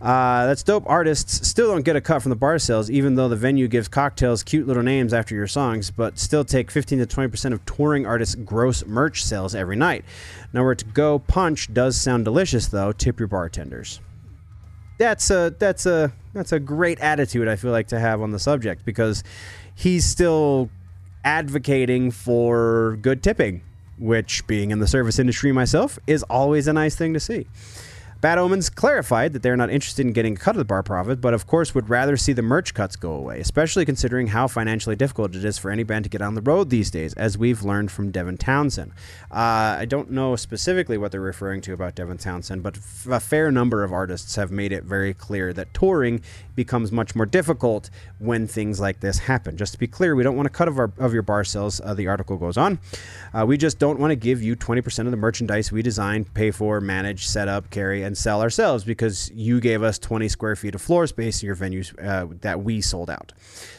[0.00, 0.84] Uh, that's dope.
[0.86, 3.86] Artists still don't get a cut from the bar sales, even though the venue gives
[3.86, 8.06] cocktails cute little names after your songs, but still take 15 to 20% of touring
[8.06, 10.04] artists' gross merch sales every night.
[10.54, 12.92] Nowhere to go punch does sound delicious, though.
[12.92, 14.00] Tip your bartenders.
[14.96, 18.38] That's a that's a that's a great attitude I feel like to have on the
[18.38, 19.24] subject because
[19.74, 20.68] he's still
[21.24, 23.62] advocating for good tipping,
[23.98, 27.46] which being in the service industry myself is always a nice thing to see.
[28.20, 31.22] Bad Omens clarified that they're not interested in getting a cut of the bar profit,
[31.22, 34.94] but of course would rather see the merch cuts go away, especially considering how financially
[34.94, 37.62] difficult it is for any band to get on the road these days, as we've
[37.62, 38.92] learned from Devin Townsend.
[39.30, 43.20] Uh, I don't know specifically what they're referring to about Devin Townsend, but f- a
[43.20, 46.20] fair number of artists have made it very clear that touring
[46.54, 47.88] becomes much more difficult
[48.18, 49.56] when things like this happen.
[49.56, 51.80] Just to be clear, we don't want a cut of, our, of your bar sales,
[51.82, 52.78] uh, the article goes on.
[53.32, 56.50] Uh, we just don't want to give you 20% of the merchandise we design, pay
[56.50, 60.74] for, manage, set up, carry, and sell ourselves because you gave us 20 square feet
[60.74, 63.32] of floor space in your venues uh, that we sold out.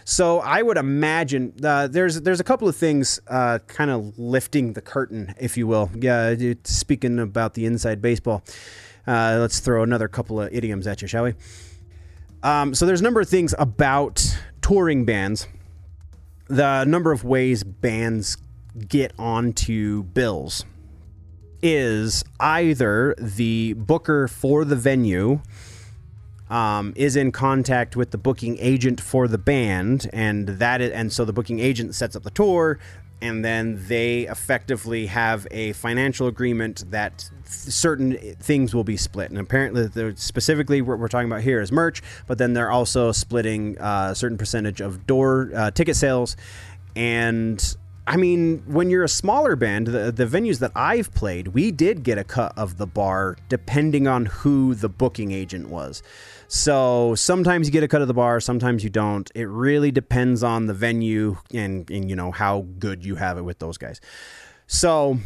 [0.06, 4.72] So I would imagine uh, there's there's a couple of things uh, kind of lifting
[4.72, 5.91] the curtain, if you will.
[5.94, 6.34] Yeah,
[6.64, 8.41] speaking about the inside baseball,
[9.06, 11.34] uh, let's throw another couple of idioms at you, shall we?
[12.41, 15.45] Um, so there's a number of things about touring bands.
[16.48, 18.38] The number of ways bands
[18.88, 20.64] get onto bills
[21.61, 25.41] is either the booker for the venue
[26.49, 31.11] um, is in contact with the booking agent for the band, and that is, and
[31.13, 32.77] so the booking agent sets up the tour,
[33.21, 39.29] and then they effectively have a financial agreement that certain things will be split.
[39.29, 43.79] And apparently, specifically, what we're talking about here is merch, but then they're also splitting
[43.79, 46.35] uh, a certain percentage of door uh, ticket sales
[46.95, 47.77] and
[48.07, 52.03] I mean, when you're a smaller band, the, the venues that I've played, we did
[52.03, 56.02] get a cut of the bar depending on who the booking agent was.
[56.48, 59.30] So sometimes you get a cut of the bar, sometimes you don't.
[59.36, 63.44] It really depends on the venue and, and you know how good you have it
[63.44, 64.02] with those guys.
[64.65, 65.19] So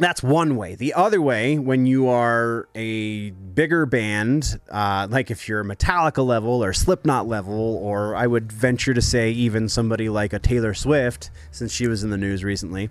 [0.00, 0.74] that's one way.
[0.74, 6.62] The other way, when you are a bigger band, uh, like if you're Metallica level
[6.62, 11.30] or Slipknot level, or I would venture to say even somebody like a Taylor Swift,
[11.50, 12.90] since she was in the news recently.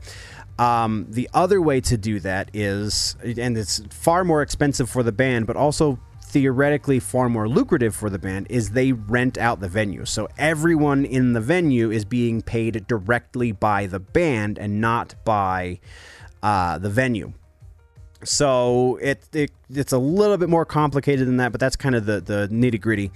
[0.58, 5.14] Um, the other way to do that is, and it's far more expensive for the
[5.14, 9.70] band, but also theoretically far more lucrative for the band, is they rent out the
[9.70, 10.06] venue.
[10.06, 15.80] So everyone in the venue is being paid directly by the band and not by
[16.44, 17.34] uh, the venue.
[18.24, 22.06] So it, it it's a little bit more complicated than that, but that's kind of
[22.06, 23.12] the the nitty gritty.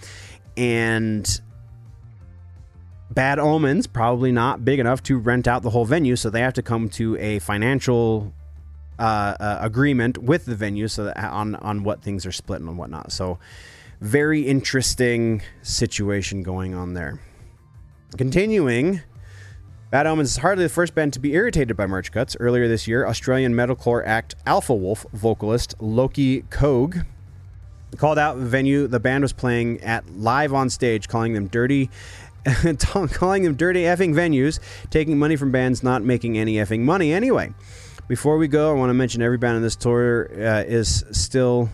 [0.56, 1.28] And
[3.12, 6.54] Bad Omens probably not big enough to rent out the whole venue, so they have
[6.54, 8.34] to come to a financial
[8.98, 12.78] uh, uh, agreement with the venue so that on on what things are split and
[12.78, 13.12] whatnot.
[13.12, 13.40] So
[14.00, 17.20] very interesting situation going on there.
[18.18, 19.02] Continuing
[19.94, 22.36] Bad Omens is hardly the first band to be irritated by merch cuts.
[22.40, 27.04] Earlier this year, Australian metalcore act Alpha Wolf vocalist Lochie Keogh
[27.98, 31.92] called out the venue the band was playing at live on stage, calling them dirty.
[33.12, 34.60] calling them dirty effing venues,
[34.90, 37.54] taking money from bands not making any effing money anyway.
[38.08, 41.70] Before we go, I want to mention every band on this tour uh, is still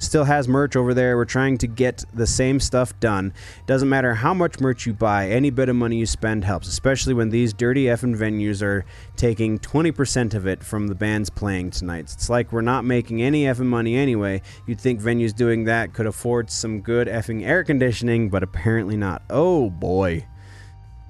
[0.00, 1.16] still has merch over there.
[1.16, 3.32] We're trying to get the same stuff done.
[3.66, 7.14] Doesn't matter how much merch you buy, any bit of money you spend helps, especially
[7.14, 8.84] when these dirty effing venues are
[9.16, 12.10] taking 20% of it from the bands playing tonight.
[12.12, 14.42] It's like we're not making any effing money anyway.
[14.66, 19.22] You'd think venues doing that could afford some good effing air conditioning, but apparently not.
[19.30, 20.26] Oh boy.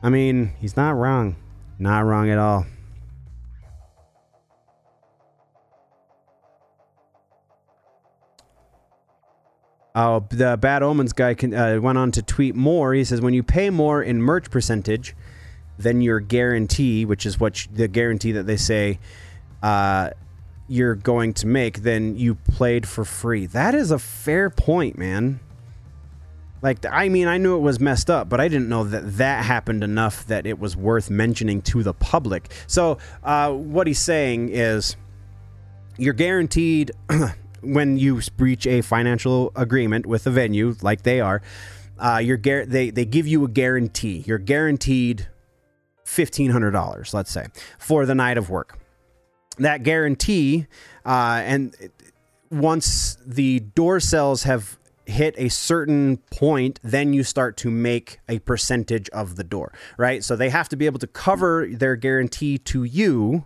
[0.02, 1.36] I mean, he's not wrong.
[1.78, 2.66] Not wrong at all.
[9.94, 12.94] Uh, the Bad Omens guy can, uh, went on to tweet more.
[12.94, 15.16] He says, when you pay more in merch percentage
[15.78, 18.98] than your guarantee, which is what the guarantee that they say
[19.62, 20.10] uh,
[20.68, 23.46] you're going to make, then you played for free.
[23.46, 25.40] That is a fair point, man.
[26.62, 29.44] Like, I mean, I knew it was messed up, but I didn't know that that
[29.44, 32.52] happened enough that it was worth mentioning to the public.
[32.66, 34.96] So, uh, what he's saying is,
[35.96, 36.92] you're guaranteed
[37.62, 41.42] when you breach a financial agreement with a venue, like they are,
[41.98, 44.24] uh, you're gar- they they give you a guarantee.
[44.26, 45.28] You're guaranteed
[46.04, 47.46] fifteen hundred dollars, let's say,
[47.78, 48.78] for the night of work.
[49.58, 50.66] That guarantee,
[51.04, 51.74] uh, and
[52.50, 58.38] once the door sales have hit a certain point, then you start to make a
[58.40, 60.22] percentage of the door, right?
[60.24, 63.44] So they have to be able to cover their guarantee to you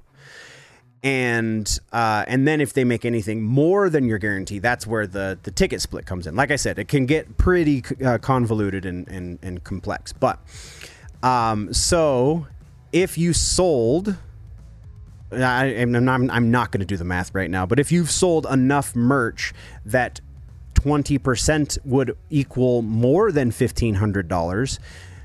[1.04, 5.38] and uh, and then if they make anything more than your guarantee, that's where the
[5.42, 6.34] the ticket split comes in.
[6.34, 10.14] Like I said, it can get pretty uh, convoluted and, and and complex.
[10.14, 10.40] But
[11.22, 12.46] um, so
[12.90, 14.16] if you sold,
[15.30, 18.10] I, am not, I'm not going to do the math right now, but if you've
[18.10, 19.52] sold enough merch
[19.84, 20.20] that
[20.74, 24.78] 20% would equal more than $1,500,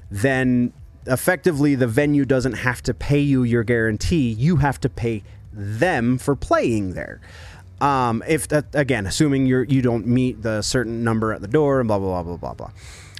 [0.10, 0.73] then
[1.06, 4.30] effectively the venue doesn't have to pay you your guarantee.
[4.31, 7.21] You have to pay them for playing there.
[7.81, 11.80] Um, if that again, assuming you're you don't meet the certain number at the door
[11.80, 12.71] and blah blah blah blah blah blah.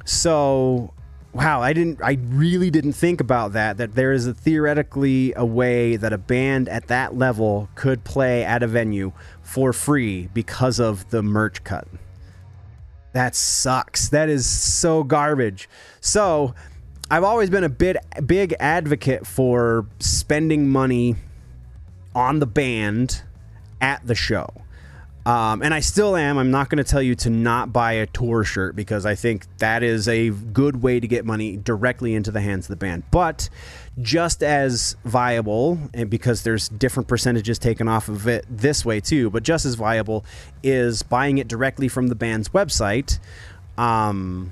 [0.06, 0.94] So
[1.34, 5.46] wow, I didn't I really didn't think about that that there is a theoretically a
[5.46, 10.80] way that a band at that level could play at a venue for free because
[10.80, 11.88] of the merch cut.
[13.14, 14.10] That sucks.
[14.10, 15.68] That is so garbage.
[16.00, 16.54] So,
[17.10, 21.16] I've always been a bit big advocate for spending money
[22.16, 23.24] on the band
[23.82, 24.50] at the show.
[25.26, 26.38] Um, and I still am.
[26.38, 29.46] I'm not going to tell you to not buy a tour shirt because I think
[29.60, 33.04] that is a good way to get money directly into the hands of the band.
[33.12, 33.50] But
[34.02, 39.30] just as viable, and because there's different percentages taken off of it this way too,
[39.30, 40.26] but just as viable
[40.64, 43.20] is buying it directly from the band's website.
[43.78, 44.52] Um,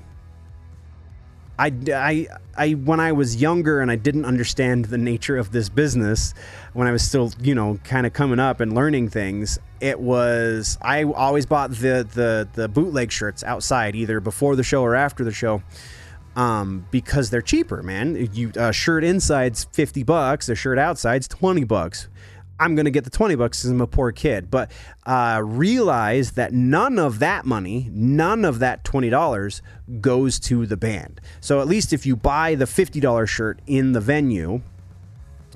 [1.58, 2.26] I, I,
[2.56, 6.32] I, when I was younger and I didn't understand the nature of this business,
[6.72, 10.78] when I was still, you know, kind of coming up and learning things, it was
[10.80, 15.24] I always bought the the the bootleg shirts outside, either before the show or after
[15.24, 15.62] the show,
[16.36, 17.82] um, because they're cheaper.
[17.82, 22.08] Man, you a shirt inside's fifty bucks, a shirt outside's twenty bucks.
[22.60, 24.50] I'm going to get the 20 bucks because I'm a poor kid.
[24.50, 24.70] But
[25.06, 29.60] uh, realize that none of that money, none of that $20
[30.00, 31.20] goes to the band.
[31.40, 34.62] So at least if you buy the $50 shirt in the venue,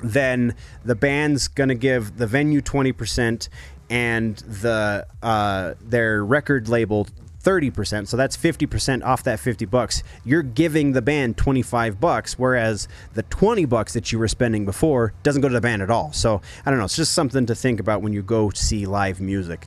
[0.02, 0.54] then
[0.84, 3.48] the band's going to give the venue 20%
[3.90, 7.06] and the uh, their record label
[7.42, 8.08] 30%.
[8.08, 10.02] So that's 50% off that 50 bucks.
[10.24, 15.12] You're giving the band 25 bucks, whereas the 20 bucks that you were spending before
[15.22, 16.12] doesn't go to the band at all.
[16.12, 16.84] So I don't know.
[16.84, 19.66] It's just something to think about when you go see live music.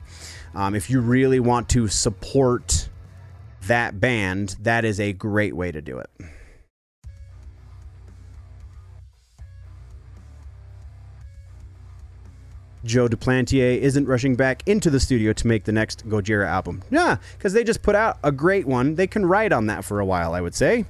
[0.54, 2.88] Um, if you really want to support
[3.62, 6.10] that band, that is a great way to do it.
[12.86, 16.82] Joe Duplantier isn't rushing back into the studio to make the next Gojira album.
[16.90, 18.94] Yeah, because they just put out a great one.
[18.94, 20.86] They can ride on that for a while, I would say.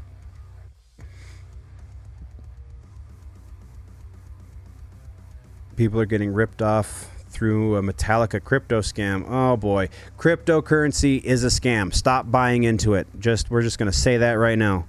[5.76, 9.24] People are getting ripped off through a Metallica crypto scam.
[9.28, 11.92] Oh boy, cryptocurrency is a scam.
[11.92, 13.06] Stop buying into it.
[13.18, 14.86] Just we're just gonna say that right now.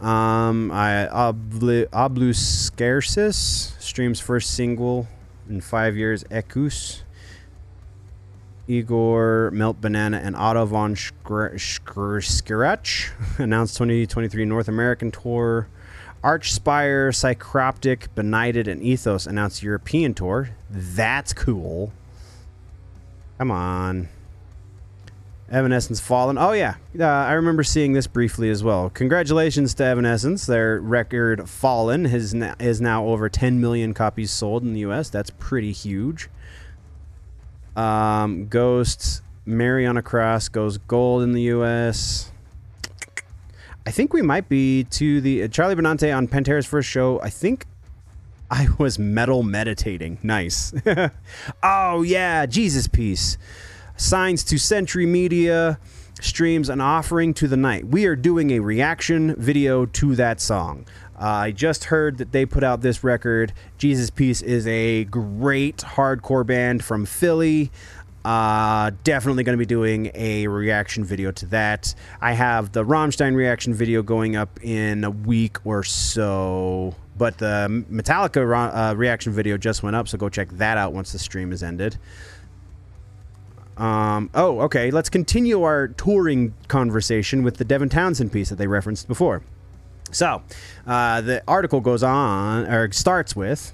[0.00, 5.08] Um, I Oblu, Obluscarsis streams first single
[5.48, 6.24] in five years.
[6.24, 7.02] Ekus,
[8.68, 11.60] Igorrr, Melt Banana, and Otto von Schirach
[13.38, 15.68] announced 2023 North American tour.
[16.22, 20.50] Archspire, Psychroptic, Benighted, and Ethos announced European tour.
[20.68, 21.92] That's cool.
[23.38, 24.08] Come on.
[25.50, 26.36] Evanescence Fallen.
[26.36, 26.74] Oh, yeah.
[26.98, 28.90] Uh, I remember seeing this briefly as well.
[28.90, 30.46] Congratulations to Evanescence.
[30.46, 35.08] Their record Fallen has na- is now over 10 million copies sold in the U.S.
[35.08, 36.28] That's pretty huge.
[37.76, 42.30] Um, Ghosts, Mary on a Cross goes gold in the U.S.
[43.86, 47.20] I think we might be to the uh, Charlie Benante on Pantera's first show.
[47.22, 47.64] I think
[48.50, 50.18] I was metal meditating.
[50.22, 50.74] Nice.
[51.62, 52.44] oh, yeah.
[52.44, 53.38] Jesus Piece
[53.98, 55.78] signs to Century Media,
[56.20, 57.86] streams an offering to the night.
[57.86, 60.86] We are doing a reaction video to that song.
[61.20, 63.52] Uh, I just heard that they put out this record.
[63.76, 67.72] Jesus Piece is a great hardcore band from Philly.
[68.24, 71.92] Uh, definitely going to be doing a reaction video to that.
[72.20, 77.84] I have the Rammstein reaction video going up in a week or so, but the
[77.90, 81.52] Metallica uh, reaction video just went up, so go check that out once the stream
[81.52, 81.98] is ended.
[83.78, 84.90] Um, oh, okay.
[84.90, 89.42] Let's continue our touring conversation with the Devin Townsend piece that they referenced before.
[90.10, 90.42] So,
[90.86, 93.72] uh, the article goes on, or starts with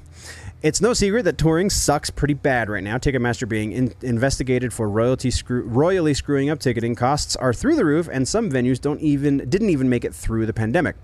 [0.62, 2.96] It's no secret that touring sucks pretty bad right now.
[2.98, 7.84] Ticketmaster being in- investigated for royalty screw- royally screwing up ticketing costs are through the
[7.84, 10.96] roof, and some venues don't even didn't even make it through the pandemic.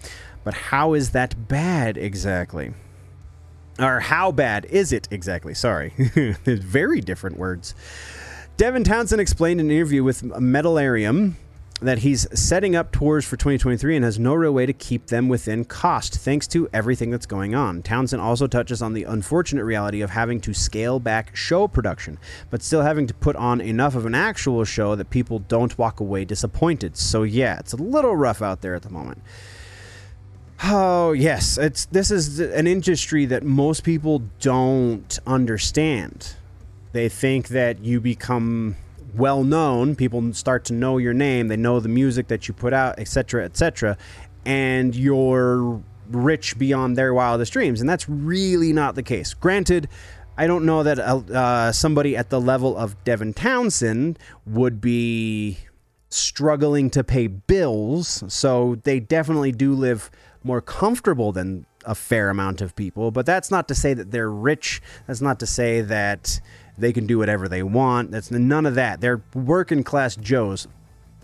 [0.44, 2.72] But how is that bad exactly?
[3.78, 5.54] Or how bad is it exactly?
[5.54, 5.90] Sorry,
[6.44, 7.74] very different words.
[8.60, 11.32] Devin Townsend explained in an interview with Metalarium
[11.80, 15.28] that he's setting up tours for 2023 and has no real way to keep them
[15.28, 17.80] within cost thanks to everything that's going on.
[17.80, 22.18] Townsend also touches on the unfortunate reality of having to scale back show production,
[22.50, 25.98] but still having to put on enough of an actual show that people don't walk
[25.98, 26.98] away disappointed.
[26.98, 29.22] So yeah, it's a little rough out there at the moment.
[30.64, 36.34] Oh, yes, it's this is an industry that most people don't understand
[36.92, 38.76] they think that you become
[39.14, 39.96] well known.
[39.96, 41.48] People start to know your name.
[41.48, 43.96] They know the music that you put out, etc., etc.,
[44.44, 47.80] and you're rich beyond their wildest dreams.
[47.80, 49.34] And that's really not the case.
[49.34, 49.88] Granted,
[50.36, 55.58] I don't know that uh, uh, somebody at the level of Devin Townsend would be
[56.08, 58.24] struggling to pay bills.
[58.28, 60.10] So they definitely do live
[60.42, 63.10] more comfortable than a fair amount of people.
[63.10, 64.82] But that's not to say that they're rich.
[65.06, 66.40] That's not to say that
[66.78, 68.10] they can do whatever they want.
[68.10, 69.00] That's none of that.
[69.00, 70.68] They're working class Joes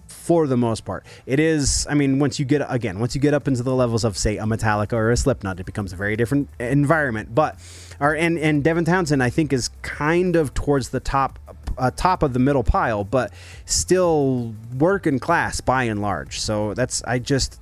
[0.08, 1.04] for the most part.
[1.24, 4.04] It is, I mean, once you get, again, once you get up into the levels
[4.04, 7.34] of, say, a Metallica or a Slipknot, it becomes a very different environment.
[7.34, 7.58] But,
[8.00, 11.38] or, and, and Devin Townsend, I think, is kind of towards the top
[11.78, 13.32] uh, top of the middle pile, but
[13.64, 16.40] still working class by and large.
[16.40, 17.60] So that's I just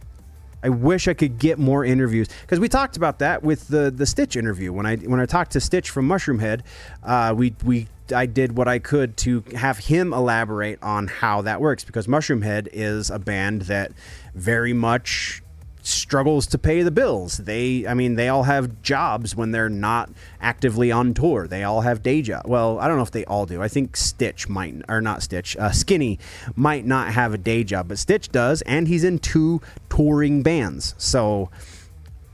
[0.65, 4.07] I wish I could get more interviews because we talked about that with the the
[4.07, 6.63] Stitch interview when I when I talked to Stitch from Mushroomhead.
[7.03, 11.61] Uh, we we I did what I could to have him elaborate on how that
[11.61, 13.93] works because Mushroomhead is a band that
[14.35, 15.43] very much
[15.87, 17.39] struggles to pay the bills.
[17.39, 21.47] They, I mean, they all have jobs when they're not actively on tour.
[21.47, 22.49] They all have day jobs.
[22.49, 23.63] Well, I don't know if they all do.
[23.63, 26.19] I think Stitch might, or not Stitch, uh, Skinny
[26.55, 30.95] might not have a day job, but Stitch does, and he's in two touring bands.
[30.99, 31.51] So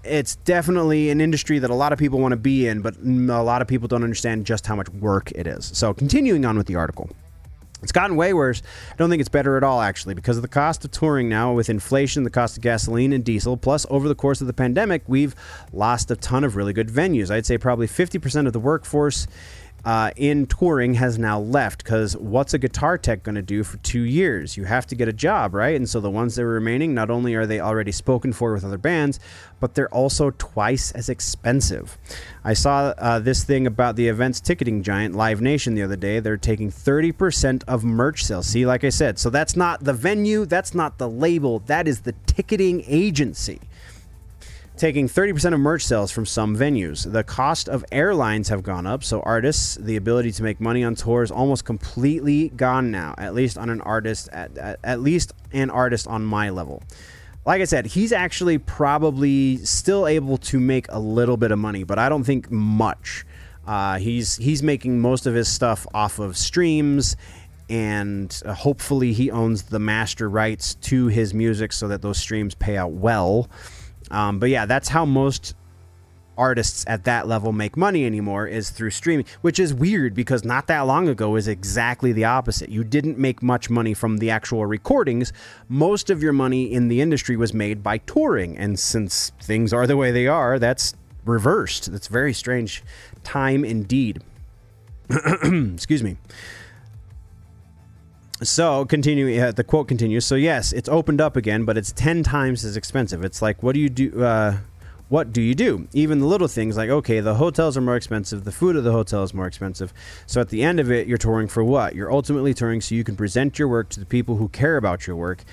[0.05, 3.43] it's definitely an industry that a lot of people want to be in, but a
[3.43, 5.71] lot of people don't understand just how much work it is.
[5.75, 7.11] So continuing on with the article.
[7.83, 8.63] It's gotten way worse.
[8.91, 11.53] I don't think it's better at all, actually, because of the cost of touring now,
[11.53, 15.03] with inflation, the cost of gasoline and diesel, plus over the course of the pandemic,
[15.07, 15.35] we've
[15.73, 17.31] lost a ton of really good venues.
[17.31, 19.27] I'd say probably 50% of the workforce
[19.85, 23.79] uh, in touring has now left because what's a guitar tech going to do for
[23.79, 24.57] two years?
[24.57, 25.77] You have to get a job, right?
[25.77, 28.65] And so the ones that are remaining, not only are they already spoken for with
[28.65, 29.21] other bands,
[29.59, 31.99] but they're also twice as expensive.
[32.45, 36.21] I saw uh, this thing about the events ticketing giant Live Nation the other day.
[36.21, 38.47] They're taking 30% of merch sales.
[38.47, 42.01] See, like I said, so that's not the venue, that's not the label, that is
[42.01, 43.61] the ticketing agency
[44.81, 47.11] taking 30% of merch sales from some venues.
[47.11, 50.95] The cost of airlines have gone up, so artists, the ability to make money on
[50.95, 55.69] tours almost completely gone now, at least on an artist at, at, at least an
[55.69, 56.83] artist on my level.
[57.45, 61.85] Like I said, he's actually probably still able to make a little bit of money,
[61.85, 63.27] but I don't think much.
[63.67, 67.17] Uh, he's he's making most of his stuff off of streams
[67.69, 72.55] and uh, hopefully he owns the master rights to his music so that those streams
[72.55, 73.49] pay out well.
[74.11, 75.55] Um, but yeah, that's how most
[76.41, 80.67] artists at that level make money anymore is through streaming, which is weird because not
[80.69, 82.71] that long ago is exactly the opposite.
[82.71, 85.33] You didn't make much money from the actual recordings.
[85.69, 88.57] Most of your money in the industry was made by touring.
[88.57, 90.95] And since things are the way they are, that's
[91.27, 91.93] reversed.
[91.93, 92.83] That's very strange
[93.23, 94.23] time indeed.
[95.11, 96.17] Excuse me.
[98.43, 100.25] So, continuing, uh, the quote continues.
[100.25, 103.23] So, yes, it's opened up again, but it's 10 times as expensive.
[103.23, 104.25] It's like, what do you do?
[104.25, 104.59] Uh,
[105.11, 105.89] what do you do?
[105.93, 108.93] Even the little things like, okay, the hotels are more expensive, the food at the
[108.93, 109.93] hotel is more expensive.
[110.27, 111.95] So, at the end of it, you're touring for what?
[111.95, 115.07] You're ultimately touring so you can present your work to the people who care about
[115.07, 115.45] your work.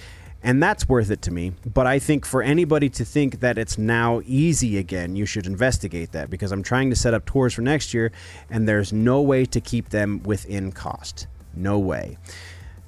[0.41, 1.51] And that's worth it to me.
[1.65, 6.13] But I think for anybody to think that it's now easy again, you should investigate
[6.13, 8.13] that because I'm trying to set up tours for next year
[8.49, 11.27] and there's no way to keep them within cost.
[11.53, 12.17] No way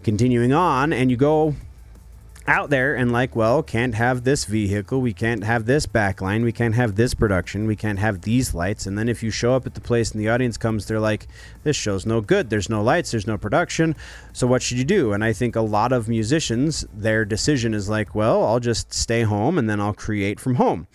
[0.03, 1.55] continuing on, and you go
[2.47, 6.51] out there and like, well, can't have this vehicle, we can't have this backline, we
[6.51, 8.87] can't have this production, we can't have these lights.
[8.87, 11.27] And then if you show up at the place and the audience comes, they're like,
[11.63, 12.49] this show's no good.
[12.49, 13.95] There's no lights, there's no production.
[14.33, 15.13] So what should you do?
[15.13, 19.21] And I think a lot of musicians, their decision is like, well, I'll just stay
[19.21, 20.87] home and then I'll create from home.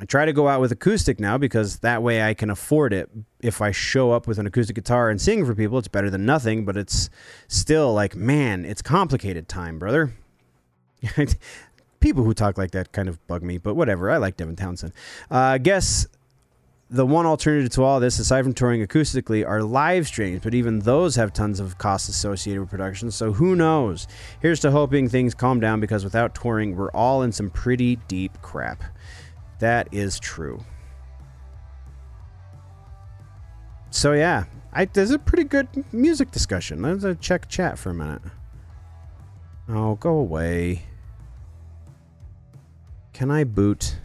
[0.00, 3.10] I try to go out with acoustic now because that way I can afford it.
[3.40, 6.24] If I show up with an acoustic guitar and sing for people, it's better than
[6.24, 7.10] nothing, but it's
[7.48, 10.14] still like, man, it's complicated time, brother.
[12.00, 14.10] people who talk like that kind of bug me, but whatever.
[14.10, 14.92] I like Devin Townsend.
[15.30, 16.06] Uh, I guess
[16.90, 20.80] the one alternative to all this, aside from touring acoustically, are live streams, but even
[20.80, 24.06] those have tons of costs associated with production, so who knows?
[24.40, 28.40] Here's to hoping things calm down because without touring, we're all in some pretty deep
[28.40, 28.82] crap.
[29.58, 30.64] That is true.
[33.90, 36.82] So yeah, I, there's a pretty good music discussion.
[36.82, 38.22] Let's uh, check chat for a minute.
[39.68, 40.82] Oh, go away.
[43.12, 43.96] Can I boot?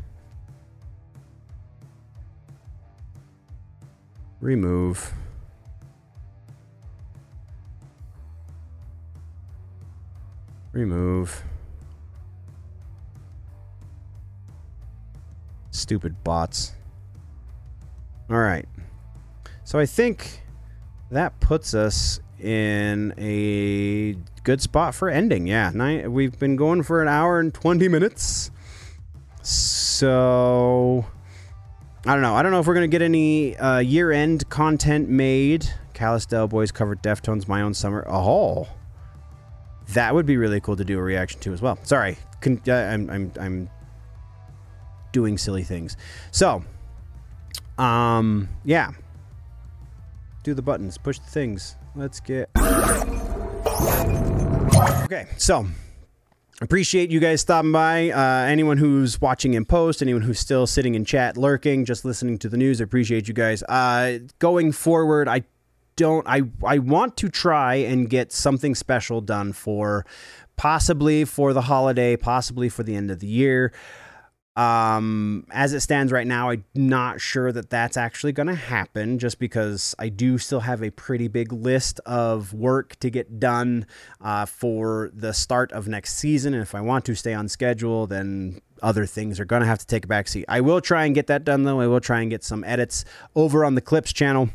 [4.42, 5.14] Remove.
[10.72, 11.44] Remove.
[15.74, 16.74] Stupid bots.
[18.30, 18.68] All right.
[19.64, 20.42] So I think
[21.10, 25.48] that puts us in a good spot for ending.
[25.48, 28.52] Yeah, nine, we've been going for an hour and 20 minutes.
[29.42, 31.06] So
[32.06, 32.36] I don't know.
[32.36, 35.68] I don't know if we're going to get any uh, year end content made.
[35.96, 38.06] Callous Daoboys covered Deftones, My Own Summer.
[38.08, 38.68] Oh,
[39.90, 41.80] that would be really cool to do a reaction to as well.
[41.82, 43.70] Sorry, Con- uh, I'm, I'm, I'm
[45.14, 45.96] doing silly things.
[46.32, 46.66] So,
[47.78, 48.92] um, yeah.
[50.44, 51.78] Do the buttons, push the things.
[51.96, 52.50] Let's get.
[55.06, 55.66] Okay, so
[56.60, 58.10] appreciate you guys stopping by.
[58.10, 62.38] Uh, anyone who's watching in post, anyone who's still sitting in chat, lurking, just listening
[62.40, 63.64] to the news, I appreciate you guys.
[63.64, 65.44] Uh, going forward, I
[65.96, 70.06] don't I I want to try and get something special done for
[70.56, 73.72] possibly for the holiday, possibly for the end of the year.
[74.56, 79.18] Um, as it stands right now, I'm not sure that that's actually going to happen
[79.18, 83.88] just because I do still have a pretty big list of work to get done
[84.22, 86.54] uh, for the start of next season.
[86.54, 89.80] And if I want to stay on schedule, then other things are going to have
[89.80, 90.44] to take a backseat.
[90.48, 91.80] I will try and get that done though.
[91.80, 93.06] I will try and get some edits
[93.36, 94.50] over on the Clips channel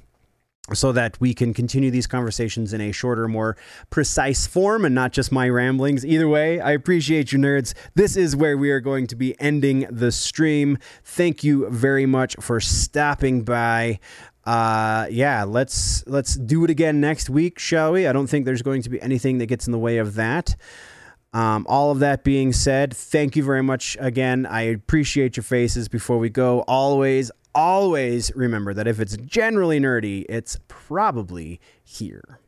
[0.74, 3.56] so that we can continue these conversations in a shorter, more
[3.90, 6.04] precise form and not just my ramblings.
[6.04, 7.74] Either way, I appreciate you, nerds.
[7.94, 10.78] This is where we are going to be ending the stream.
[11.04, 14.00] Thank you very much for stopping by.
[14.44, 18.06] Uh, yeah, let's let's do it again next week, shall we?
[18.06, 20.56] I don't think there's going to be anything that gets in the way of that.
[21.34, 24.46] Um, all of that being said, thank you very much again.
[24.46, 26.60] I appreciate your faces before we go.
[26.60, 32.40] Always, always remember that if it's generally nerdy, it's probably here.